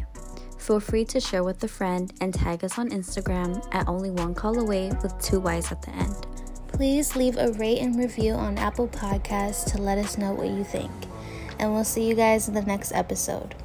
Feel 0.58 0.80
free 0.80 1.04
to 1.06 1.20
share 1.20 1.44
with 1.44 1.62
a 1.64 1.68
friend 1.68 2.14
and 2.22 2.34
tag 2.34 2.64
us 2.64 2.80
on 2.80 2.90
Instagram 2.90 3.68
at 3.74 3.88
Only 3.88 4.12
One 4.12 4.34
Call 4.34 4.60
Away 4.60 4.92
with 5.04 5.18
two 5.20 5.40
Y's 5.40 5.72
at 5.72 5.82
the 5.82 5.90
end. 5.92 6.26
Please 6.68 7.16
leave 7.16 7.38
a 7.38 7.52
rate 7.54 7.80
and 7.80 7.98
review 7.98 8.34
on 8.34 8.58
Apple 8.58 8.88
Podcasts 8.88 9.72
to 9.74 9.82
let 9.82 9.98
us 9.98 10.18
know 10.18 10.34
what 10.34 10.48
you 10.48 10.64
think. 10.64 10.92
And 11.60 11.74
we'll 11.74 11.84
see 11.84 12.08
you 12.08 12.16
guys 12.16 12.48
in 12.48 12.54
the 12.54 12.62
next 12.62 12.94
episode. 12.94 13.56